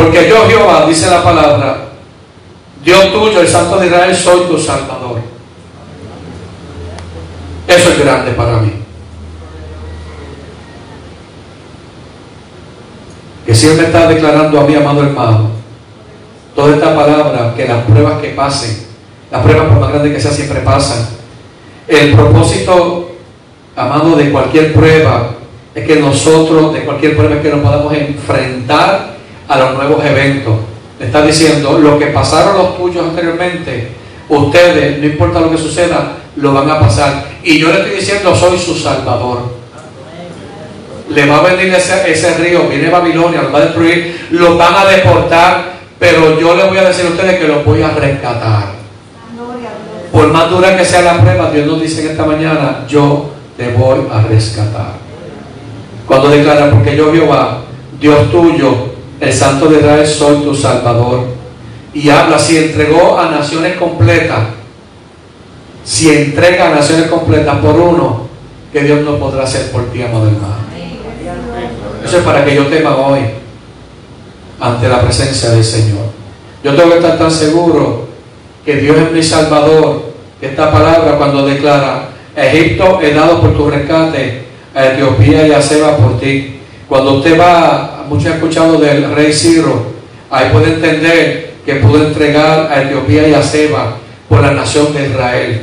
[0.00, 1.76] Porque yo Jehová, dice la palabra,
[2.82, 5.20] Dios tuyo, el Santo de Israel, soy tu Salvador.
[7.68, 8.72] Eso es grande para mí.
[13.44, 15.50] Que siempre está declarando a mi amado hermano,
[16.54, 18.86] toda esta palabra, que las pruebas que pasen,
[19.30, 21.08] las pruebas por más grandes que sean, siempre pasan.
[21.86, 23.10] El propósito,
[23.76, 25.32] amado, de cualquier prueba,
[25.74, 29.09] es que nosotros, de cualquier prueba, que nos podamos enfrentar
[29.50, 30.54] a los nuevos eventos.
[30.98, 33.90] Le está diciendo, lo que pasaron los tuyos anteriormente,
[34.28, 37.24] ustedes, no importa lo que suceda, lo van a pasar.
[37.42, 39.58] Y yo le estoy diciendo, soy su salvador.
[41.08, 44.74] Le va a venir ese, ese río, viene Babilonia, lo va a destruir, lo van
[44.76, 48.80] a deportar, pero yo le voy a decir a ustedes que los voy a rescatar.
[50.12, 53.72] Por más dura que sea la prueba, Dios nos dice en esta mañana, yo te
[53.72, 54.92] voy a rescatar.
[56.06, 57.62] Cuando declara, porque yo Jehová,
[57.98, 58.89] Dios tuyo,
[59.20, 61.24] el Santo de Israel, soy tu Salvador.
[61.92, 64.40] Y habla, si entregó a naciones completas,
[65.84, 68.28] si entrega a naciones completas por uno,
[68.72, 70.70] que Dios no podrá hacer por ti, amado hermano.
[72.04, 73.20] Eso es para que yo tema hoy
[74.58, 76.06] ante la presencia del Señor.
[76.62, 78.08] Yo tengo que estar tan seguro
[78.64, 80.10] que Dios es mi Salvador.
[80.40, 85.96] Esta palabra cuando declara, Egipto he dado por tu rescate, a Etiopía y a Seba
[85.96, 86.60] por ti.
[86.88, 89.84] Cuando usted va muchos han escuchado del rey Ciro,
[90.30, 95.06] ahí puede entender que pudo entregar a Etiopía y a Seba por la nación de
[95.06, 95.62] Israel.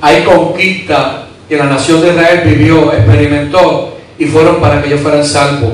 [0.00, 5.22] Hay conquista que la nación de Israel vivió, experimentó y fueron para que ellos fueran
[5.22, 5.72] salvos.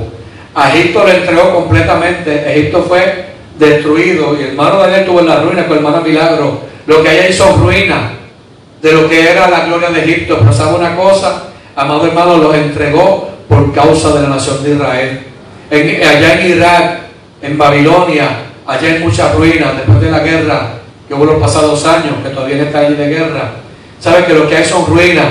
[0.54, 2.52] A Egipto lo entregó completamente.
[2.52, 3.26] Egipto fue
[3.58, 6.60] destruido y el hermano Daniel tuvo en la ruina con el hermano Milagro.
[6.86, 8.10] Lo que hay ahí son ruinas
[8.82, 10.38] de lo que era la gloria de Egipto.
[10.40, 11.44] Pero sabe una cosa,
[11.76, 15.31] amado hermano, los entregó por causa de la nación de Israel
[15.72, 17.00] allá en Irak,
[17.40, 18.28] en Babilonia,
[18.66, 20.74] allá hay muchas ruinas después de la guerra
[21.08, 23.52] que hubo los pasados años, que todavía está allí de guerra.
[23.98, 25.26] Sabe que lo que hay son ruinas,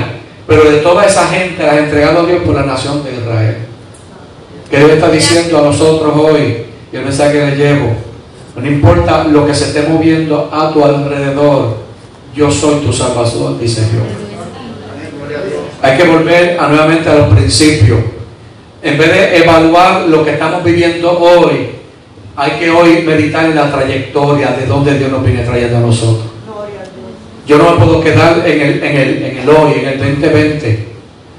[0.47, 3.57] pero de toda esa gente las ha entregado Dios por la nación de Israel.
[4.69, 7.95] Que Dios está diciendo a nosotros hoy, y el mensaje que le llevo,
[8.55, 11.77] No importa lo que se esté moviendo a tu alrededor,
[12.35, 14.03] yo soy tu salvador, dice Dios.
[15.81, 17.99] Hay que volver a, nuevamente a los principios.
[18.83, 21.69] En vez de evaluar lo que estamos viviendo hoy,
[22.35, 26.25] hay que hoy meditar en la trayectoria de donde Dios nos viene trayendo a nosotros.
[27.45, 30.87] Yo no me puedo quedar en el, en el, en el hoy, en el 2020,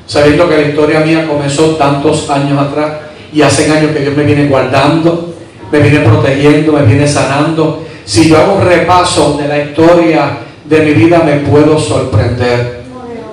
[0.07, 2.93] sabiendo que la historia mía comenzó tantos años atrás
[3.33, 5.35] y hace años que Dios me viene guardando,
[5.71, 7.85] me viene protegiendo, me viene sanando.
[8.05, 12.83] Si yo hago un repaso de la historia de mi vida, me puedo sorprender.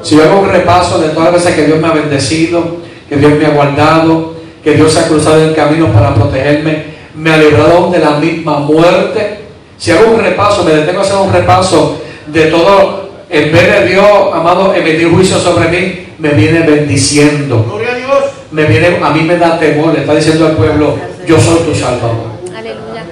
[0.01, 3.17] Si yo hago un repaso de todas las veces que Dios me ha bendecido, que
[3.17, 6.85] Dios me ha guardado, que Dios se ha cruzado el camino para protegerme,
[7.15, 9.39] me ha librado de la misma muerte.
[9.77, 11.97] Si hago un repaso, me detengo a hacer un repaso
[12.27, 17.65] de todo, en vez de Dios, amado, emitir juicio sobre mí, me viene bendiciendo.
[17.67, 18.23] Gloria a Dios.
[18.51, 21.75] Me viene, a mí me da temor, le está diciendo al pueblo, yo soy tu
[21.75, 22.29] salvador.
[22.55, 23.05] Aleluya.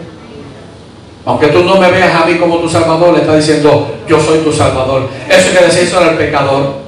[1.25, 4.39] Aunque tú no me veas a mí como tu salvador, le está diciendo, yo soy
[4.39, 5.07] tu salvador.
[5.29, 6.86] Eso que decía eso era el pecador.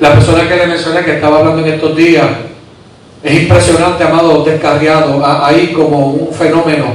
[0.00, 2.26] La persona que le mencioné que estaba hablando en estos días,
[3.22, 5.22] es impresionante, amado, descarriado.
[5.24, 6.86] Hay como un fenómeno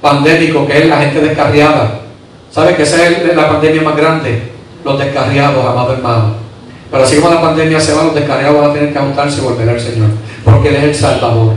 [0.00, 2.00] pandémico que es la gente descarriada.
[2.50, 4.52] ¿Sabe que esa es la pandemia más grande?
[4.84, 6.34] Los descarriados, amado hermano.
[6.90, 9.44] Pero así como la pandemia se va, los descarriados van a tener que ajustarse y
[9.44, 10.08] volver al Señor.
[10.44, 11.54] Porque Él es el Salvador.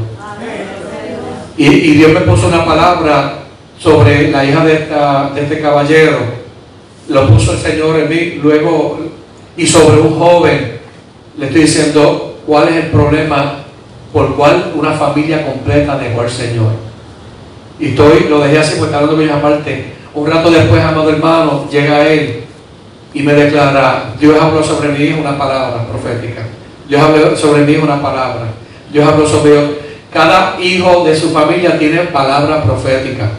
[1.58, 3.40] Y, y Dios me puso una palabra
[3.78, 6.18] sobre la hija de, esta- de este caballero.
[7.10, 8.40] Lo puso el Señor en mí.
[8.42, 9.00] Luego,
[9.58, 10.75] y sobre un joven,
[11.38, 13.66] le estoy diciendo cuál es el problema
[14.14, 16.72] por cual una familia completa dejó al Señor.
[17.80, 19.94] Y estoy, lo dejé así porque hablando con ellos aparte.
[20.14, 22.44] Un rato después, amado hermano, llega él
[23.14, 26.44] y me declara, Dios habló sobre mi hijo una palabra profética.
[26.88, 28.46] Dios habló sobre mi hijo una palabra.
[28.92, 33.32] Dios habló sobre cada hijo de su familia tiene palabra profética.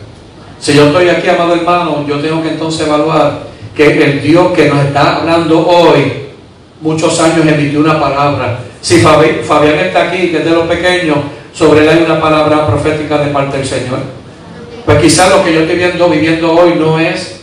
[0.59, 3.45] Si yo estoy aquí, amado hermano, yo tengo que entonces evaluar
[3.75, 6.26] que el Dios que nos está hablando hoy,
[6.81, 8.59] muchos años emitió una palabra.
[8.81, 11.19] Si Fabi- Fabián está aquí, que es de los pequeños,
[11.53, 13.99] sobre él hay una palabra profética de parte del Señor.
[14.85, 17.41] Pues quizás lo que yo estoy viendo, viviendo hoy no es,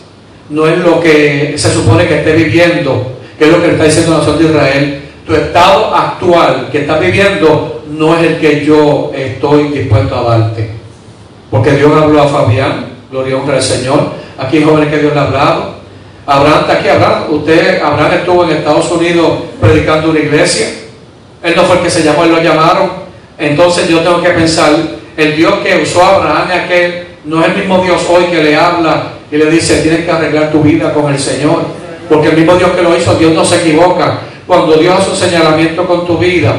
[0.49, 3.85] no es lo que se supone que esté viviendo, que es lo que le está
[3.85, 4.99] diciendo la nación de Israel.
[5.25, 10.69] Tu estado actual que estás viviendo no es el que yo estoy dispuesto a darte.
[11.49, 14.11] Porque Dios habló a Fabián, gloria y honra al Señor.
[14.37, 15.72] Aquí hay jóvenes que Dios le ha hablado.
[16.25, 17.23] Abraham está aquí, Abraham.
[17.31, 20.67] Usted, Abraham estuvo en Estados Unidos predicando una iglesia.
[21.43, 22.91] Él no fue el que se llamó, él lo llamaron.
[23.37, 24.71] Entonces yo tengo que pensar,
[25.17, 28.55] el Dios que usó Abraham y aquel, no es el mismo Dios hoy que le
[28.55, 31.63] habla y le dice, tienes que arreglar tu vida con el Señor.
[32.07, 34.19] Porque el mismo Dios que lo hizo, Dios no se equivoca.
[34.47, 36.53] Cuando Dios hace un señalamiento con tu vida,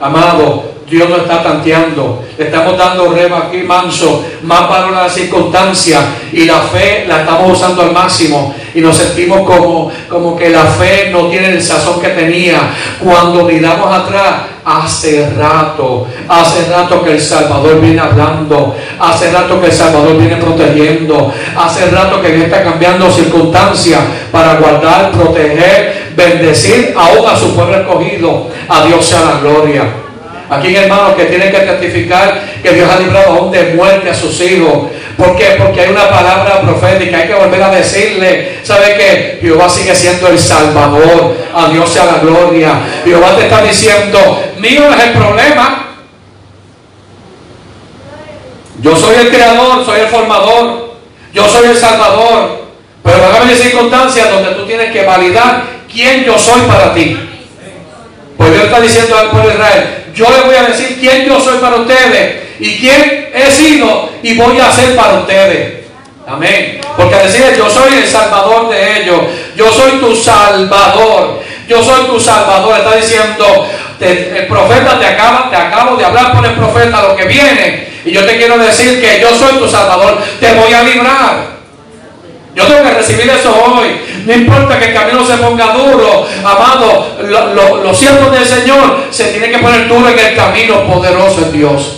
[0.00, 2.24] amado, Dios no está tanteando.
[2.38, 6.00] Le estamos dando reba aquí manso, más valor a la circunstancia
[6.32, 10.64] y la fe la estamos usando al máximo y nos sentimos como, como que la
[10.64, 12.60] fe no tiene el sazón que tenía.
[13.02, 14.34] Cuando miramos atrás,
[14.64, 20.36] hace rato, hace rato que el Salvador viene hablando, hace rato que el Salvador viene
[20.36, 27.54] protegiendo, hace rato que Dios está cambiando circunstancias para guardar, proteger, bendecir aún a su
[27.56, 28.50] pueblo escogido.
[28.68, 30.05] A Dios sea la gloria.
[30.48, 34.14] Aquí hay hermanos que tienen que testificar que Dios ha librado aún de muerte a
[34.14, 34.90] sus hijos.
[35.16, 35.56] ¿Por qué?
[35.58, 37.18] Porque hay una palabra profética.
[37.18, 39.38] Hay que volver a decirle, ¿sabe qué?
[39.40, 41.36] Jehová sigue siendo el Salvador.
[41.54, 42.74] A Dios sea la gloria.
[43.04, 45.86] Jehová te está diciendo, mío es el problema.
[48.80, 50.96] Yo soy el creador, soy el formador.
[51.32, 52.66] Yo soy el Salvador.
[53.02, 57.16] Pero van a haber circunstancias donde tú tienes que validar quién yo soy para ti.
[58.36, 61.38] Pues Dios está diciendo al pueblo de Israel, yo les voy a decir quién yo
[61.40, 65.84] soy para ustedes y quién he sido y voy a ser para ustedes.
[66.26, 66.80] Amén.
[66.96, 69.20] Porque decirles, yo soy el salvador de ellos,
[69.54, 75.48] yo soy tu salvador, yo soy tu salvador, está diciendo, te- el profeta te acaba,
[75.50, 77.86] te acabo de hablar por el profeta lo que viene.
[78.04, 81.55] Y yo te quiero decir que yo soy tu salvador, te voy a librar.
[82.56, 84.00] Yo tengo que recibir eso hoy.
[84.24, 87.06] No importa que el camino se ponga duro, amado.
[87.22, 91.42] lo- lo- los siervos del Señor se tienen que poner duro en el camino poderoso
[91.42, 91.92] en Dios.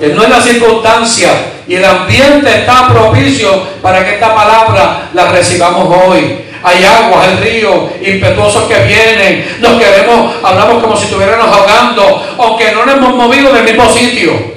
[0.00, 1.30] Que no es la circunstancia
[1.66, 6.42] y el ambiente está propicio para que esta palabra la recibamos hoy.
[6.62, 7.74] Hay aguas, hay ríos
[8.04, 9.56] impetuosos que vienen.
[9.60, 14.55] Nos queremos, hablamos como si estuviéramos ahogando, aunque no nos hemos movido del mismo sitio.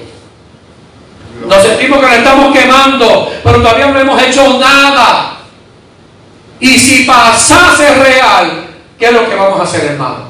[1.49, 5.37] Nos sentimos que nos estamos quemando, pero todavía no hemos hecho nada.
[6.59, 8.67] Y si pasase real,
[8.99, 10.29] ¿qué es lo que vamos a hacer, hermano?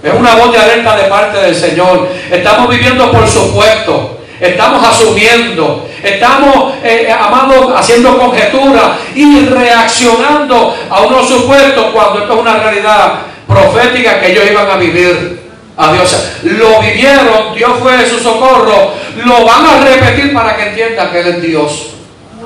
[0.00, 2.08] Es una voz de alerta de parte del Señor.
[2.30, 4.18] Estamos viviendo por supuesto.
[4.40, 5.88] Estamos asumiendo.
[6.04, 13.14] Estamos, eh, amados, haciendo conjeturas y reaccionando a unos supuestos cuando esto es una realidad
[13.48, 15.48] profética que ellos iban a vivir.
[15.76, 16.16] A Dios.
[16.42, 18.94] Lo vivieron, Dios fue su socorro.
[19.24, 21.86] Lo van a repetir para que entiendan que Él es Dios.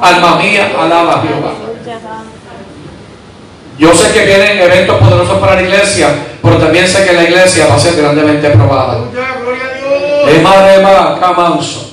[0.00, 1.52] Alma mía, alaba a Jehová.
[3.78, 6.08] Yo sé que vienen eventos poderosos para la iglesia,
[6.42, 8.98] pero también sé que la iglesia va a ser grandemente probada.
[10.28, 11.90] Es madre de manso.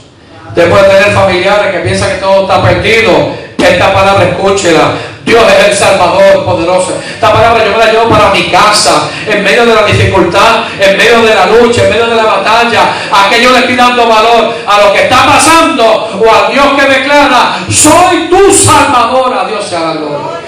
[0.49, 3.11] Usted puede tener familiares que piensan que todo está perdido.
[3.57, 4.93] Esta palabra escúchela.
[5.29, 6.97] Dios es el Salvador poderoso.
[7.07, 10.97] Esta palabra yo me la llevo para mi casa, en medio de la dificultad, en
[10.97, 12.81] medio de la lucha, en medio de la batalla.
[13.11, 16.65] A que yo le estoy dando valor a lo que está pasando o a Dios
[16.75, 19.31] que declara, soy tu Salvador.
[19.31, 20.39] A Dios sea gloria.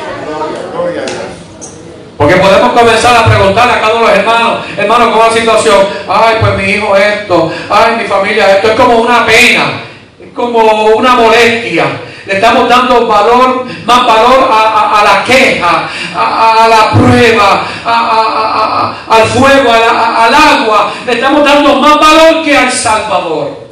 [2.17, 5.39] Porque podemos comenzar a preguntar a cada uno de los hermanos, hermanos, ¿cómo es la
[5.39, 5.87] situación?
[6.07, 8.71] Ay, pues mi hijo esto, ay, mi familia esto.
[8.71, 9.81] Es como una pena,
[10.19, 11.85] es como una molestia.
[12.25, 17.65] Le estamos dando valor, más valor a, la queja, a, la prueba,
[19.09, 20.91] al fuego, al agua.
[21.05, 23.67] Le estamos dando más valor que al Salvador.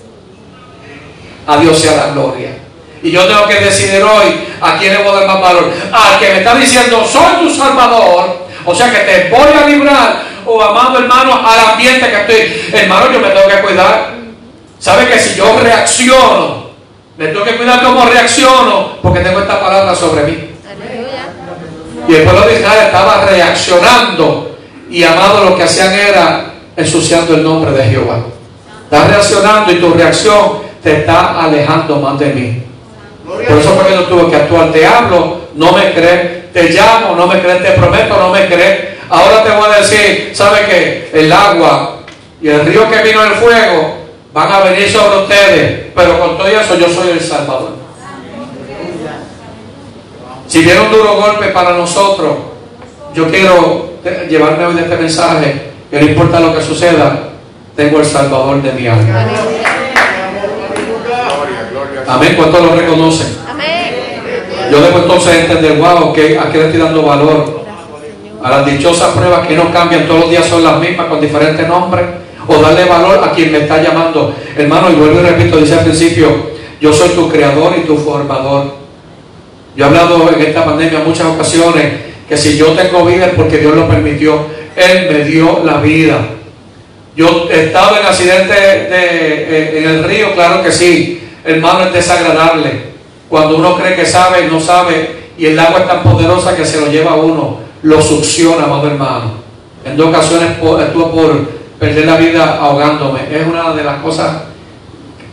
[1.46, 2.58] A Dios sea la gloria.
[3.02, 5.72] Y yo tengo que decidir hoy a quién le voy a dar más valor.
[5.92, 8.48] Al que me está diciendo, soy tu Salvador.
[8.66, 10.24] O sea que te voy a librar.
[10.46, 12.80] O amado hermano, al ambiente que estoy.
[12.80, 14.16] Hermano, yo me tengo que cuidar.
[14.80, 16.69] ¿Sabe que si yo reacciono,
[17.20, 18.94] me tengo que cuidar cómo reacciono?
[19.02, 20.52] Porque tengo esta palabra sobre mí.
[22.08, 24.58] Y el pueblo de Israel estaba reaccionando.
[24.90, 28.20] Y amado, lo que hacían era ensuciando el nombre de Jehová.
[28.86, 32.64] Estás reaccionando y tu reacción te está alejando más de mí.
[33.28, 34.72] Por eso fue que yo tuve que actuar.
[34.72, 36.54] Te hablo, no me crees.
[36.54, 37.62] Te llamo, no me crees.
[37.62, 38.98] Te prometo, no me crees.
[39.10, 41.10] Ahora te voy a decir, ¿sabe qué?
[41.14, 41.98] El agua
[42.42, 43.99] y el río que vino el fuego
[44.40, 45.92] van a venir sobre ustedes.
[45.94, 47.74] Pero con todo eso yo soy el Salvador.
[50.48, 52.38] Si viene un duro golpe para nosotros,
[53.14, 53.90] yo quiero
[54.30, 57.30] llevarme hoy de este mensaje, que no importa lo que suceda,
[57.76, 59.26] tengo el Salvador de mi alma.
[62.08, 62.34] Amén.
[62.36, 63.38] ¿Cuántos lo reconocen?
[63.48, 63.94] Amén.
[64.72, 67.60] Yo debo entonces entender, wow, que a qué le estoy dando valor.
[68.42, 71.68] A las dichosas pruebas que no cambian, todos los días son las mismas con diferentes
[71.68, 72.06] nombres.
[72.52, 74.36] O darle valor a quien me está llamando.
[74.58, 76.50] Hermano, y vuelvo y repito, dice al principio,
[76.82, 78.74] yo soy tu creador y tu formador.
[79.76, 81.94] Yo he hablado en esta pandemia muchas ocasiones
[82.28, 84.46] que si yo tengo vida es porque Dios lo permitió.
[84.76, 86.18] Él me dio la vida.
[87.16, 91.94] Yo he estado en accidente de, eh, en el río, claro que sí hermano, es
[91.94, 92.90] desagradable.
[93.28, 96.80] Cuando uno cree que sabe, no sabe, y el agua es tan poderosa que se
[96.80, 99.32] lo lleva a uno, lo succiona, amado hermano.
[99.86, 103.22] En dos ocasiones estuve por perder la vida ahogándome.
[103.32, 104.44] Es una de las cosas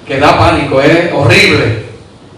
[0.07, 1.87] que da pánico, es horrible.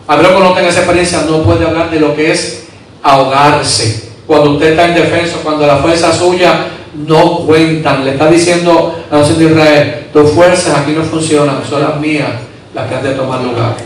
[0.07, 2.69] A ver, que no tenga esa experiencia no puede hablar de lo que es
[3.03, 4.09] ahogarse.
[4.27, 8.05] Cuando usted está indefenso, cuando la fuerza suya no cuentan.
[8.05, 12.01] Le está diciendo a la nación de Israel, tus fuerzas aquí no funcionan, son las
[12.01, 12.49] mías
[12.89, 13.77] que han de tomar lugar.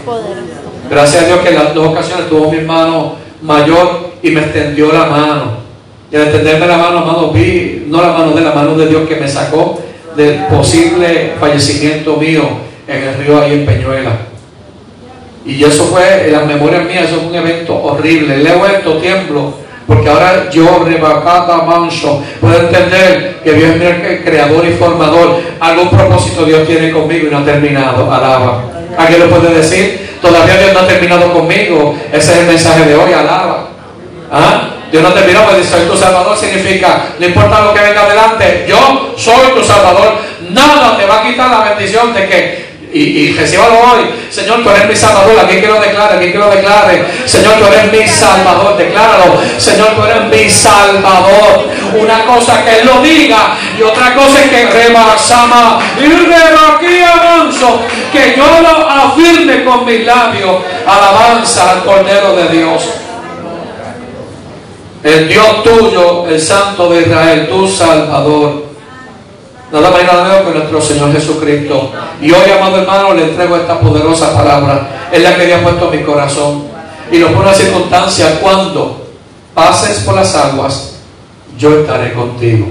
[0.90, 4.92] Gracias a Dios que en las dos ocasiones tuvo mi hermano mayor y me extendió
[4.92, 5.62] la mano.
[6.10, 9.08] Y al extenderme la mano, hermano, vi, no la mano de la mano de Dios
[9.08, 9.80] que me sacó
[10.16, 12.42] del posible fallecimiento mío
[12.86, 14.12] en el río ahí en Peñuela.
[15.44, 18.38] Y eso fue, en las memorias mías, eso fue un evento horrible.
[18.38, 19.54] Leo esto, tiemblo,
[19.86, 25.40] porque ahora yo, Rebacata Manso, puedo entender que Dios es mi creador y formador.
[25.58, 28.12] Algún propósito Dios tiene conmigo y no ha terminado.
[28.12, 28.62] Alaba.
[28.96, 30.18] ¿Alguien lo puede decir?
[30.20, 31.96] Todavía Dios no ha terminado conmigo.
[32.12, 33.68] Ese es el mensaje de hoy, alaba.
[34.30, 34.71] ¿Ah?
[34.92, 38.66] Dios no ha terminado, pues soy tu Salvador significa, no importa lo que venga adelante,
[38.68, 40.18] yo soy tu Salvador.
[40.50, 44.10] Nada te va a quitar la bendición de que y, y recíbalo hoy.
[44.30, 45.38] Señor, tú eres mi salvador.
[45.42, 47.04] Aquí que lo declare, aquí que lo declare.
[47.24, 48.76] Señor, tú eres mi salvador.
[48.76, 49.40] Decláralo.
[49.56, 51.70] Señor, tú eres mi salvador.
[51.98, 57.80] Una cosa que Él lo diga y otra cosa es que rebasama y rebaquía manso.
[58.12, 60.56] Que yo lo afirme con mis labios.
[60.86, 62.82] Alabanza al Cordero de Dios.
[65.02, 68.66] El Dios tuyo, el Santo de Israel, tu Salvador.
[69.72, 71.90] Nada más y nada menos que nuestro Señor Jesucristo.
[72.20, 75.08] Y hoy, amado hermano, le entrego esta poderosa palabra.
[75.10, 76.64] Es la que Dios ha puesto en mi corazón.
[77.10, 79.06] Y lo pone a circunstancia cuando
[79.54, 80.94] pases por las aguas,
[81.58, 82.66] yo estaré contigo.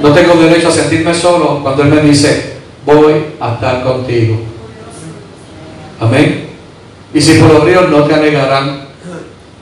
[0.00, 4.38] No tengo derecho a sentirme solo cuando Él me dice, voy a estar contigo.
[6.00, 6.48] Amén.
[7.12, 8.87] Y si por los ríos no te anegarán,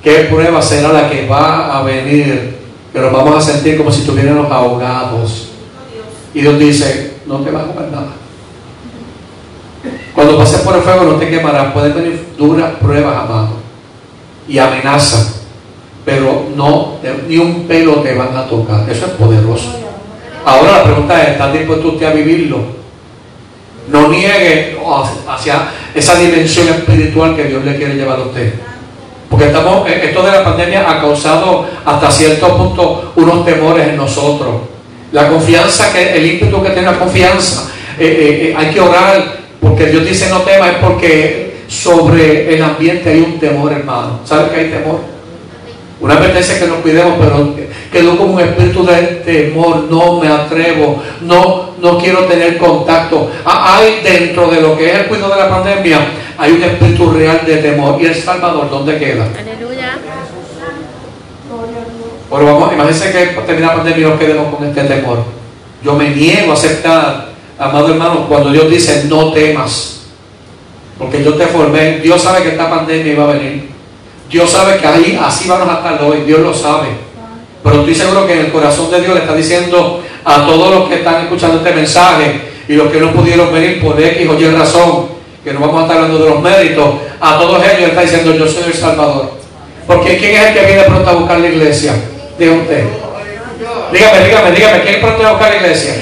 [0.07, 2.57] ¿qué prueba será la que va a venir
[2.97, 5.49] pero vamos a sentir como si estuviéramos ahogados.
[6.33, 8.13] Y Dios dice, no te va a jugar nada.
[10.15, 11.75] Cuando pases por el fuego no te quemarás.
[11.75, 13.49] Pueden venir duras pruebas, amado.
[14.49, 15.43] Y amenazas.
[16.07, 16.95] Pero no,
[17.29, 18.89] ni un pelo te van a tocar.
[18.89, 19.79] Eso es poderoso.
[20.47, 22.61] Ahora la pregunta es, ¿estás dispuesto usted a vivirlo?
[23.89, 24.79] No niegue
[25.29, 28.55] hacia esa dimensión espiritual que Dios le quiere llevar a usted.
[29.31, 33.97] Porque estamos, eh, esto de la pandemia ha causado hasta cierto punto unos temores en
[33.97, 34.55] nosotros.
[35.13, 40.05] La confianza, que el ímpetu que tenga confianza, eh, eh, hay que orar, porque Dios
[40.05, 44.21] dice no tema, es porque sobre el ambiente hay un temor, hermano.
[44.25, 45.01] ¿Sabe que hay temor?
[45.99, 47.55] Una advertencia que nos cuidemos, pero
[47.91, 53.31] quedó como un espíritu de temor, no me atrevo, no, no quiero tener contacto.
[53.45, 55.99] Ah, hay dentro de lo que es el cuidado de la pandemia,
[56.39, 58.01] hay un espíritu real de temor.
[58.01, 59.29] ¿Y El Salvador dónde queda?
[59.39, 59.99] Aleluya.
[62.29, 65.25] Bueno, vamos, imagínense que termina la pandemia y nos quedemos con este temor.
[65.83, 67.29] Yo me niego a aceptar,
[67.59, 70.01] amado hermano, cuando Dios dice no temas.
[70.99, 73.71] Porque yo te formé, Dios sabe que esta pandemia iba a venir.
[74.29, 76.89] Dios sabe que ahí así vamos a estar hoy, Dios lo sabe.
[77.63, 80.89] Pero estoy seguro que en el corazón de Dios le está diciendo a todos los
[80.89, 84.47] que están escuchando este mensaje y los que no pudieron venir por X o Y
[84.51, 85.16] razón,
[85.47, 88.49] que no vamos a estar hablando de los méritos, a todos ellos está diciendo yo
[88.49, 89.31] soy el Salvador.
[89.87, 91.93] Porque ¿quién es el que viene pronto a buscar la iglesia?
[92.37, 92.83] Diga usted.
[93.93, 95.95] Dígame, dígame, dígame, ¿quién pronto a buscar la iglesia?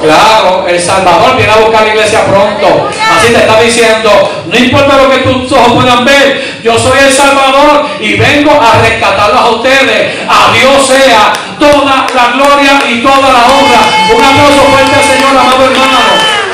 [0.00, 2.88] Claro, el Salvador viene a buscar la iglesia pronto.
[3.10, 7.12] Así te está diciendo, no importa lo que tus ojos puedan ver, yo soy el
[7.12, 10.14] Salvador y vengo a rescatarlos a ustedes.
[10.28, 13.82] A Dios sea toda la gloria y toda la honra.
[14.14, 15.98] Un aplauso fuerte al Señor, amado hermano,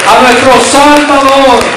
[0.09, 1.76] a nuestro Salvador.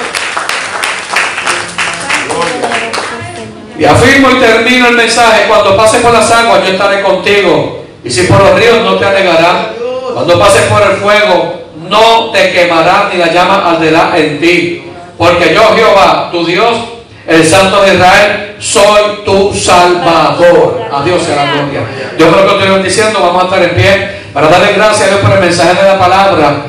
[3.79, 7.85] Y afirmo y termino el mensaje, cuando pases por las aguas yo estaré contigo.
[8.03, 9.71] Y si por los ríos no te anegará.
[10.13, 14.83] Cuando pases por el fuego no te quemará ni la llama arderá en ti.
[15.17, 16.77] Porque yo, Jehová, tu Dios,
[17.25, 20.81] el Santo de Israel, soy tu Salvador.
[20.91, 21.81] A Dios sea la gloria.
[22.17, 25.21] Yo creo que estoy bendiciendo, vamos a estar en pie para darle gracias a Dios
[25.21, 26.65] por el mensaje de la palabra.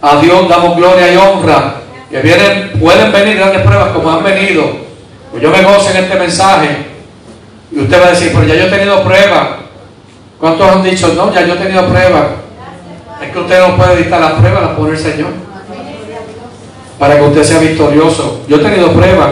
[0.00, 1.74] A Dios damos gloria y honra.
[2.08, 4.89] Que vienen, pueden venir grandes pruebas como han venido.
[5.30, 6.68] Pues yo me gozo en este mensaje.
[7.72, 9.48] Y usted va a decir, pero ya yo he tenido pruebas.
[10.38, 12.24] ¿Cuántos han dicho, no, ya yo he tenido pruebas?
[13.22, 15.30] Es que usted no puede dictar las pruebas, las pone el Señor.
[16.98, 18.42] Para que usted sea victorioso.
[18.48, 19.30] Yo he tenido pruebas.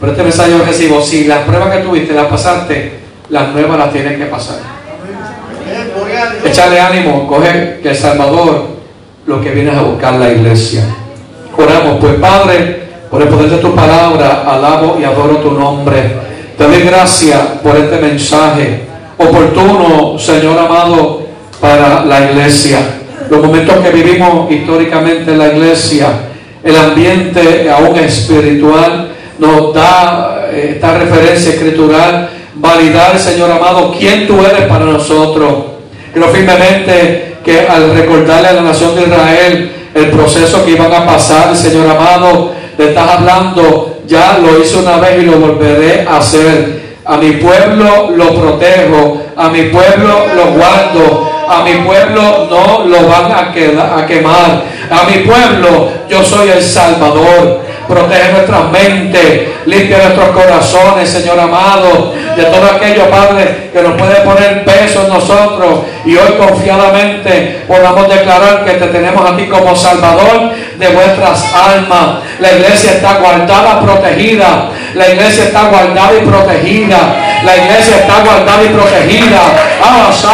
[0.00, 1.02] Pero este mensaje yo recibo.
[1.02, 4.58] Si las pruebas que tuviste las pasaste, las nuevas las tienes que pasar.
[6.44, 8.68] Échale ánimo, coge que el Salvador
[9.26, 10.84] lo que vienes a buscar la iglesia.
[11.56, 12.81] Oramos, pues Padre,
[13.12, 16.02] por el poder de tu palabra, alabo y adoro tu nombre.
[16.56, 18.84] Te doy gracias por este mensaje
[19.18, 21.20] oportuno, Señor amado,
[21.60, 22.78] para la iglesia.
[23.28, 26.06] Los momentos que vivimos históricamente en la iglesia,
[26.64, 34.40] el ambiente aún espiritual, nos da eh, esta referencia escritural, validar, Señor amado, quién tú
[34.40, 35.52] eres para nosotros.
[36.14, 41.04] Creo firmemente que al recordarle a la nación de Israel el proceso que iban a
[41.04, 46.82] pasar, Señor amado, estás hablando, ya lo hice una vez y lo volveré a hacer.
[47.04, 53.08] A mi pueblo lo protejo, a mi pueblo lo guardo, a mi pueblo no lo
[53.08, 54.62] van a, a quemar.
[54.90, 57.60] A mi pueblo yo soy el Salvador.
[57.92, 64.14] Protege nuestras mentes, limpia nuestros corazones, Señor amado, de todo aquello, Padre, que nos puede
[64.22, 65.80] poner peso en nosotros.
[66.06, 72.22] Y hoy confiadamente podamos declarar que te tenemos a ti como Salvador de vuestras almas.
[72.40, 74.70] La iglesia está guardada, protegida.
[74.94, 76.98] La iglesia está guardada y protegida.
[77.44, 79.40] La iglesia está guardada y protegida.
[79.82, 80.26] Vamos,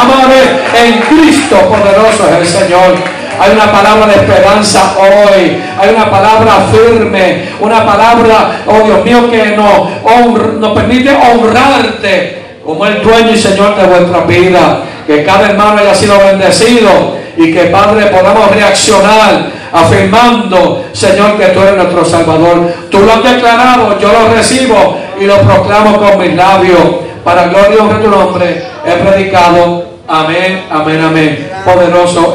[0.75, 3.18] en Cristo poderoso es el Señor.
[3.41, 5.62] Hay una palabra de esperanza hoy.
[5.80, 7.49] Hay una palabra firme.
[7.61, 13.86] Una palabra, oh Dios mío, que nos, permite honrarte como el dueño y Señor de
[13.86, 14.82] vuestra vida.
[15.07, 21.61] Que cada hermano haya sido bendecido y que Padre podamos reaccionar afirmando, Señor, que tú
[21.61, 22.72] eres nuestro Salvador.
[22.91, 26.78] Tú lo has declarado, yo lo recibo y lo proclamo con mis labios.
[27.24, 29.84] Para gloria de tu nombre he predicado.
[30.09, 31.51] Amén, amén, amén.
[31.64, 32.34] Poderoso.